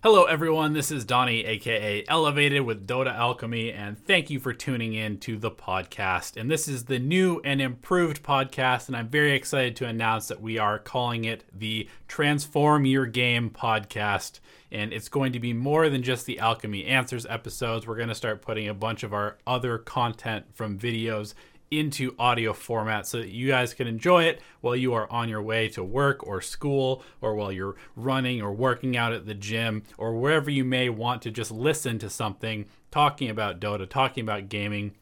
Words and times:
Hello, 0.00 0.26
everyone. 0.26 0.74
This 0.74 0.92
is 0.92 1.04
Donnie, 1.04 1.44
aka 1.44 2.04
Elevated 2.06 2.62
with 2.62 2.86
Dota 2.86 3.12
Alchemy, 3.12 3.72
and 3.72 3.98
thank 3.98 4.30
you 4.30 4.38
for 4.38 4.52
tuning 4.52 4.94
in 4.94 5.18
to 5.18 5.36
the 5.36 5.50
podcast. 5.50 6.36
And 6.36 6.48
this 6.48 6.68
is 6.68 6.84
the 6.84 7.00
new 7.00 7.40
and 7.44 7.60
improved 7.60 8.22
podcast, 8.22 8.86
and 8.86 8.96
I'm 8.96 9.08
very 9.08 9.32
excited 9.32 9.74
to 9.74 9.86
announce 9.86 10.28
that 10.28 10.40
we 10.40 10.56
are 10.56 10.78
calling 10.78 11.24
it 11.24 11.42
the 11.52 11.88
Transform 12.06 12.86
Your 12.86 13.06
Game 13.06 13.50
podcast. 13.50 14.38
And 14.70 14.92
it's 14.92 15.08
going 15.08 15.32
to 15.32 15.40
be 15.40 15.52
more 15.52 15.88
than 15.88 16.04
just 16.04 16.26
the 16.26 16.38
Alchemy 16.38 16.84
Answers 16.84 17.26
episodes. 17.26 17.84
We're 17.84 17.96
going 17.96 18.08
to 18.08 18.14
start 18.14 18.40
putting 18.40 18.68
a 18.68 18.74
bunch 18.74 19.02
of 19.02 19.12
our 19.12 19.38
other 19.48 19.78
content 19.78 20.46
from 20.54 20.78
videos 20.78 21.34
into 21.70 22.14
audio 22.18 22.52
format 22.52 23.06
so 23.06 23.18
that 23.18 23.28
you 23.28 23.48
guys 23.48 23.74
can 23.74 23.86
enjoy 23.86 24.24
it 24.24 24.40
while 24.60 24.76
you 24.76 24.94
are 24.94 25.10
on 25.10 25.28
your 25.28 25.42
way 25.42 25.68
to 25.68 25.84
work 25.84 26.26
or 26.26 26.40
school 26.40 27.02
or 27.20 27.34
while 27.34 27.52
you're 27.52 27.76
running 27.94 28.40
or 28.40 28.52
working 28.52 28.96
out 28.96 29.12
at 29.12 29.26
the 29.26 29.34
gym 29.34 29.82
or 29.96 30.14
wherever 30.14 30.50
you 30.50 30.64
may 30.64 30.88
want 30.88 31.22
to 31.22 31.30
just 31.30 31.50
listen 31.50 31.98
to 31.98 32.08
something 32.08 32.66
talking 32.90 33.28
about 33.28 33.60
Dota, 33.60 33.88
talking 33.88 34.22
about 34.22 34.48
gaming, 34.48 34.94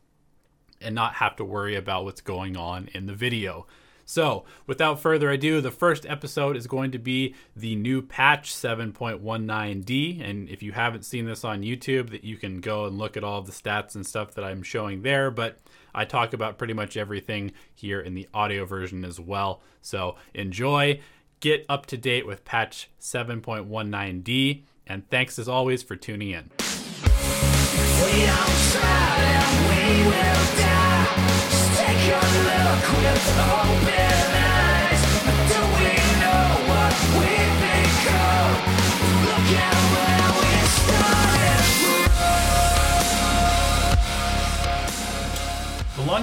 and 0.80 0.94
not 0.94 1.14
have 1.14 1.36
to 1.36 1.44
worry 1.44 1.74
about 1.74 2.04
what's 2.04 2.20
going 2.20 2.56
on 2.56 2.88
in 2.92 3.06
the 3.06 3.14
video. 3.14 3.66
So, 4.08 4.44
without 4.68 5.00
further 5.00 5.30
ado, 5.30 5.60
the 5.60 5.72
first 5.72 6.06
episode 6.06 6.56
is 6.56 6.68
going 6.68 6.92
to 6.92 6.98
be 6.98 7.34
the 7.56 7.74
new 7.74 8.00
patch 8.00 8.54
7.19D. 8.54 10.26
And 10.26 10.48
if 10.48 10.62
you 10.62 10.70
haven't 10.72 11.04
seen 11.04 11.26
this 11.26 11.44
on 11.44 11.62
YouTube, 11.62 12.10
that 12.10 12.22
you 12.22 12.36
can 12.36 12.60
go 12.60 12.86
and 12.86 12.96
look 12.96 13.16
at 13.16 13.24
all 13.24 13.42
the 13.42 13.50
stats 13.50 13.96
and 13.96 14.06
stuff 14.06 14.32
that 14.34 14.44
I'm 14.44 14.62
showing 14.62 15.02
there. 15.02 15.32
But 15.32 15.58
I 15.92 16.04
talk 16.04 16.32
about 16.32 16.56
pretty 16.56 16.72
much 16.72 16.96
everything 16.96 17.50
here 17.74 18.00
in 18.00 18.14
the 18.14 18.28
audio 18.32 18.64
version 18.64 19.04
as 19.04 19.18
well. 19.18 19.60
So 19.82 20.14
enjoy, 20.34 21.00
get 21.40 21.66
up 21.68 21.86
to 21.86 21.96
date 21.96 22.28
with 22.28 22.44
patch 22.44 22.88
7.19D, 23.00 24.62
and 24.86 25.10
thanks 25.10 25.36
as 25.36 25.48
always 25.48 25.82
for 25.82 25.96
tuning 25.96 26.30
in. 26.30 26.50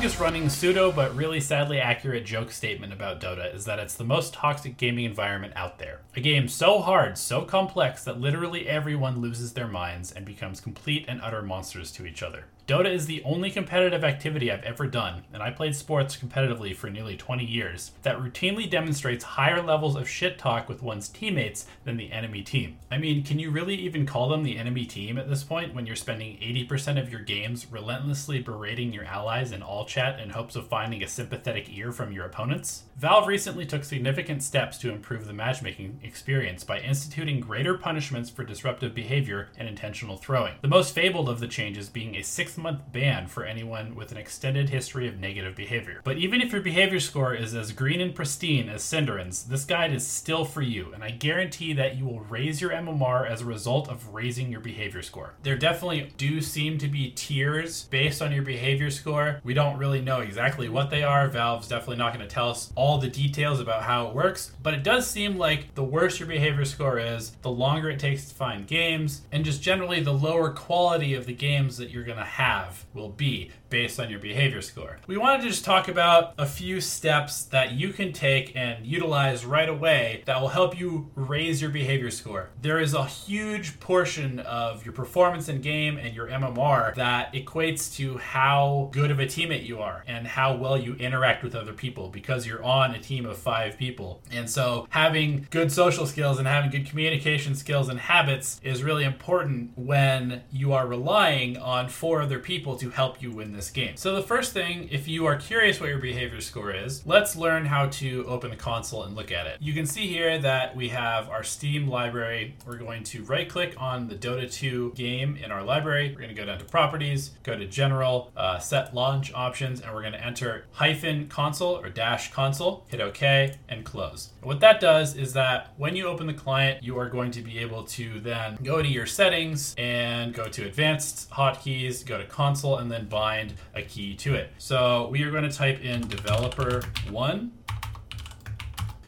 Longest 0.04 0.20
running 0.20 0.50
pseudo 0.50 0.92
but 0.92 1.16
really 1.16 1.40
sadly 1.40 1.80
accurate 1.80 2.26
joke 2.26 2.52
statement 2.52 2.92
about 2.92 3.22
Dota 3.22 3.54
is 3.54 3.66
that 3.66 3.80
it's 3.80 3.96
the 3.96 4.04
most 4.04 4.34
toxic 4.34 4.76
gaming 4.76 5.06
environment 5.06 5.54
out 5.56 5.78
there. 5.78 6.02
A 6.16 6.20
game 6.20 6.48
so 6.48 6.80
hard, 6.80 7.18
so 7.18 7.44
complex 7.44 8.04
that 8.04 8.20
literally 8.20 8.68
everyone 8.68 9.22
loses 9.22 9.54
their 9.54 9.68
minds 9.68 10.12
and 10.12 10.26
becomes 10.26 10.60
complete 10.60 11.06
and 11.08 11.22
utter 11.22 11.42
monsters 11.42 11.92
to 11.92 12.06
each 12.06 12.24
other. 12.24 12.46
Dota 12.66 12.90
is 12.90 13.08
the 13.08 13.22
only 13.24 13.52
competitive 13.52 14.06
activity 14.06 14.50
I've 14.50 14.64
ever 14.64 14.88
done, 14.88 15.24
and 15.34 15.44
I 15.44 15.52
played 15.52 15.76
sports 15.76 16.16
competitively 16.16 16.74
for 16.74 16.90
nearly 16.90 17.18
20 17.18 17.44
years, 17.44 17.92
that 18.04 18.18
routinely 18.18 18.70
demonstrates 18.70 19.26
higher 19.26 19.62
levels 19.62 19.98
of 19.98 20.08
shit 20.08 20.38
talk 20.38 20.70
with 20.70 20.82
one's 20.82 21.10
teammates 21.10 21.66
than 21.84 21.98
the 21.98 22.14
enemy 22.14 22.42
team. 22.42 22.78
I 22.90 23.00
mean, 23.00 23.24
can 23.24 23.38
you 23.38 23.52
really 23.52 23.76
even 23.76 24.06
call 24.06 24.30
them 24.30 24.44
the 24.44 24.58
enemy 24.58 24.86
team 24.86 25.18
at 25.18 25.28
this 25.28 25.44
point 25.44 25.76
when 25.76 25.86
you're 25.86 25.98
spending 25.98 26.38
80% 26.38 27.02
of 27.02 27.12
your 27.12 27.20
games 27.20 27.68
relentlessly 27.70 28.40
berating 28.40 28.94
your 28.94 29.04
allies 29.04 29.52
in 29.52 29.62
all 29.62 29.84
chat 29.84 30.22
in 30.22 30.30
hopes 30.30 30.56
of 30.56 30.70
finding 30.70 31.04
a 31.04 31.08
sympathetic 31.10 31.68
ear 31.70 31.92
from 31.92 32.14
your 32.14 32.26
opponents? 32.26 32.84
Valve 32.96 33.28
recently 33.28 33.66
took 33.66 33.84
significant 33.84 34.42
steps 34.42 34.78
to 34.78 34.90
improve 34.90 35.28
the 35.28 35.34
matchmaking 35.34 36.00
experience 36.02 36.64
by 36.64 36.80
instituting 36.80 37.42
greater 37.42 37.78
punishments 37.78 38.30
for 38.30 38.46
disruptive 38.46 38.96
behavior 38.96 39.50
and 39.58 39.68
intentional 39.68 40.16
throwing. 40.16 40.54
The 40.62 40.70
most 40.70 40.96
fabled 40.96 41.28
of 41.28 41.42
the 41.42 41.48
changes 41.50 41.90
being 41.90 42.16
a 42.16 42.22
six 42.22 42.53
month 42.58 42.92
ban 42.92 43.28
for 43.28 43.44
anyone 43.46 43.96
with 43.96 44.12
an 44.12 44.18
extended 44.18 44.70
history 44.70 45.08
of 45.08 45.20
negative 45.20 45.56
behavior. 45.56 46.02
But 46.04 46.18
even 46.18 46.42
if 46.42 46.52
your 46.52 46.62
behavior 46.62 47.00
score 47.00 47.34
is 47.34 47.54
as 47.54 47.72
green 47.72 48.02
and 48.02 48.14
pristine 48.14 48.70
as 48.70 48.84
Synderen's, 48.84 49.44
this 49.44 49.66
guide 49.66 49.94
is 49.94 50.06
still 50.06 50.46
for 50.46 50.62
you, 50.62 50.94
and 50.94 51.04
I 51.04 51.12
guarantee 51.12 51.74
that 51.74 51.98
you 51.98 52.06
will 52.06 52.22
raise 52.22 52.62
your 52.62 52.72
MMR 52.72 53.30
as 53.30 53.42
a 53.42 53.46
result 53.46 53.90
of 53.90 54.14
raising 54.14 54.52
your 54.52 54.62
behavior 54.62 55.02
score. 55.02 55.34
There 55.44 55.58
definitely 55.58 56.14
do 56.18 56.42
seem 56.42 56.78
to 56.80 56.88
be 56.88 57.12
tiers 57.12 57.86
based 57.86 58.22
on 58.22 58.32
your 58.32 58.44
behavior 58.44 58.90
score. 58.90 59.40
We 59.44 59.54
don't 59.54 59.78
really 59.78 60.02
know 60.02 60.20
exactly 60.20 60.70
what 60.70 60.90
they 60.90 61.04
are. 61.04 61.28
Valve's 61.28 61.68
definitely 61.68 61.98
not 61.98 62.14
going 62.14 62.28
to 62.28 62.34
tell 62.34 62.50
us 62.50 62.72
all 62.76 62.98
the 62.98 63.08
details 63.08 63.60
about 63.60 63.84
how 63.84 64.08
it 64.08 64.16
works, 64.16 64.52
but 64.62 64.74
it 64.74 64.84
does 64.84 65.10
seem 65.10 65.38
like 65.38 65.74
the 65.76 65.84
worse 65.84 66.20
your 66.20 66.28
behavior 66.28 66.66
score 66.66 67.00
is, 67.00 67.32
the 67.42 67.50
longer 67.50 67.90
it 67.90 68.00
takes 68.00 68.30
to 68.30 68.36
find 68.36 68.68
games, 68.68 69.22
and 69.32 69.46
just 69.46 69.62
generally 69.62 70.02
the 70.02 70.14
lower 70.14 70.52
quality 70.52 71.14
of 71.14 71.26
the 71.26 71.34
games 71.34 71.78
that 71.78 71.90
you're 71.90 72.04
going 72.04 72.18
to 72.18 72.24
have 72.24 72.43
have 72.44 72.86
will 72.94 73.10
be 73.10 73.50
based 73.74 74.00
on 74.00 74.08
your 74.08 74.20
behavior 74.20 74.62
score. 74.62 75.00
We 75.08 75.18
wanted 75.18 75.42
to 75.42 75.50
just 75.50 75.66
talk 75.66 75.88
about 75.88 76.36
a 76.38 76.46
few 76.46 76.80
steps 76.80 77.46
that 77.46 77.72
you 77.72 77.92
can 77.92 78.14
take 78.14 78.56
and 78.56 78.86
utilize 78.86 79.48
right 79.48 79.68
away 79.68 80.22
that 80.28 80.40
will 80.40 80.50
help 80.50 80.80
you 80.80 81.10
raise 81.16 81.60
your 81.60 81.72
behavior 81.72 82.12
score. 82.12 82.52
There 82.62 82.80
is 82.80 82.94
a 82.94 83.06
huge 83.06 83.80
portion 83.80 84.40
of 84.42 84.86
your 84.86 84.94
performance 84.94 85.50
in 85.50 85.60
game 85.60 85.98
and 85.98 86.14
your 86.14 86.28
MMR 86.28 86.94
that 86.94 87.34
equates 87.34 87.92
to 87.96 88.20
how 88.20 88.90
good 88.92 89.10
of 89.10 89.20
a 89.20 89.26
teammate 89.26 89.66
you 89.66 89.80
are 89.80 90.04
and 90.06 90.28
how 90.28 90.56
well 90.56 90.78
you 90.78 90.94
interact 90.94 91.44
with 91.44 91.56
other 91.56 91.74
people 91.74 92.10
because 92.10 92.46
you're 92.46 92.64
on 92.64 92.94
a 92.94 93.00
team 93.00 93.26
of 93.26 93.40
five 93.40 93.76
people. 93.76 94.22
And 94.32 94.48
so 94.48 94.86
having 94.92 95.48
good 95.50 95.72
social 95.72 96.06
skills 96.06 96.38
and 96.38 96.48
having 96.48 96.70
good 96.70 96.86
communication 96.86 97.56
skills 97.56 97.90
and 97.90 98.00
habits 98.00 98.62
is 98.64 98.84
really 98.84 99.04
important 99.04 99.72
when 99.76 100.44
you 100.52 100.74
are 100.74 100.86
relying 100.86 101.58
on 101.58 101.90
four 101.90 102.22
other 102.22 102.38
people 102.38 102.78
to 102.78 102.92
help 102.92 103.20
you 103.20 103.32
win 103.32 103.52
this 103.52 103.63
this 103.64 103.72
game. 103.72 103.96
So 103.96 104.16
the 104.16 104.24
first 104.24 104.52
thing, 104.52 104.90
if 104.92 105.08
you 105.08 105.26
are 105.26 105.38
curious 105.38 105.80
what 105.80 105.90
your 105.90 106.00
behavior 106.00 106.42
score 106.42 106.72
is, 106.72 107.06
let's 107.06 107.36
learn 107.36 107.66
how 107.66 107.88
to 107.88 108.26
open 108.28 108.50
the 108.50 108.58
console 108.58 109.04
and 109.04 109.16
look 109.16 109.32
at 109.32 109.48
it. 109.48 109.58
You 109.62 109.74
can 109.74 109.86
see 109.86 110.08
here 110.08 110.38
that 110.40 110.76
we 110.76 110.90
have 110.90 111.30
our 111.30 111.44
Steam 111.44 111.88
library. 111.88 112.56
We're 112.66 112.78
going 112.78 113.04
to 113.06 113.24
right 113.24 113.48
click 113.48 113.76
on 113.78 114.08
the 114.08 114.16
Dota 114.16 114.52
2 114.52 114.94
game 114.96 115.38
in 115.38 115.52
our 115.52 115.64
library. 115.64 116.10
We're 116.10 116.22
going 116.22 116.36
to 116.36 116.36
go 116.36 116.46
down 116.46 116.60
to 116.60 116.66
properties, 116.66 117.32
go 117.44 117.58
to 117.58 117.66
general, 117.66 118.32
uh, 118.36 118.60
set 118.60 118.94
launch 118.94 119.32
options, 119.34 119.80
and 119.80 119.94
we're 119.94 120.02
going 120.02 120.14
to 120.14 120.26
enter 120.26 120.66
hyphen 120.72 121.28
console 121.28 121.78
or 121.78 121.90
dash 121.90 122.34
console, 122.34 122.86
hit 122.90 123.00
OK, 123.00 123.56
and 123.70 123.86
close. 123.86 124.34
what 124.42 124.60
that 124.60 124.82
does 124.82 125.16
is 125.16 125.32
that 125.34 125.74
when 125.78 125.96
you 125.96 126.06
open 126.06 126.28
the 126.28 126.34
client, 126.34 126.84
you 126.84 126.98
are 126.98 127.08
going 127.08 127.32
to 127.32 127.42
be 127.42 127.60
able 127.60 127.84
to 127.84 128.20
then 128.20 128.58
go 128.62 128.82
to 128.82 128.88
your 128.88 129.06
settings 129.06 129.74
and 129.78 130.34
go 130.34 130.50
to 130.50 130.66
advanced 130.66 131.30
hotkeys, 131.32 132.06
go 132.06 132.18
to 132.18 132.26
console, 132.26 132.80
and 132.80 132.92
then 132.92 133.08
bind 133.08 133.53
a 133.74 133.82
key 133.82 134.16
to 134.16 134.36
it. 134.36 134.52
So 134.58 135.08
we 135.10 135.24
are 135.24 135.32
going 135.32 135.44
to 135.44 135.52
type 135.52 135.82
in 135.82 136.08
developer 136.08 136.82
one, 137.10 137.52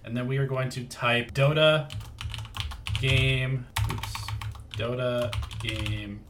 and 0.03 0.15
then 0.15 0.27
we 0.27 0.37
are 0.37 0.47
going 0.47 0.69
to 0.69 0.83
type 0.85 1.33
Dota 1.33 1.91
game, 3.01 3.65
oops, 3.91 4.13
Dota 4.77 5.33
game 5.61 6.21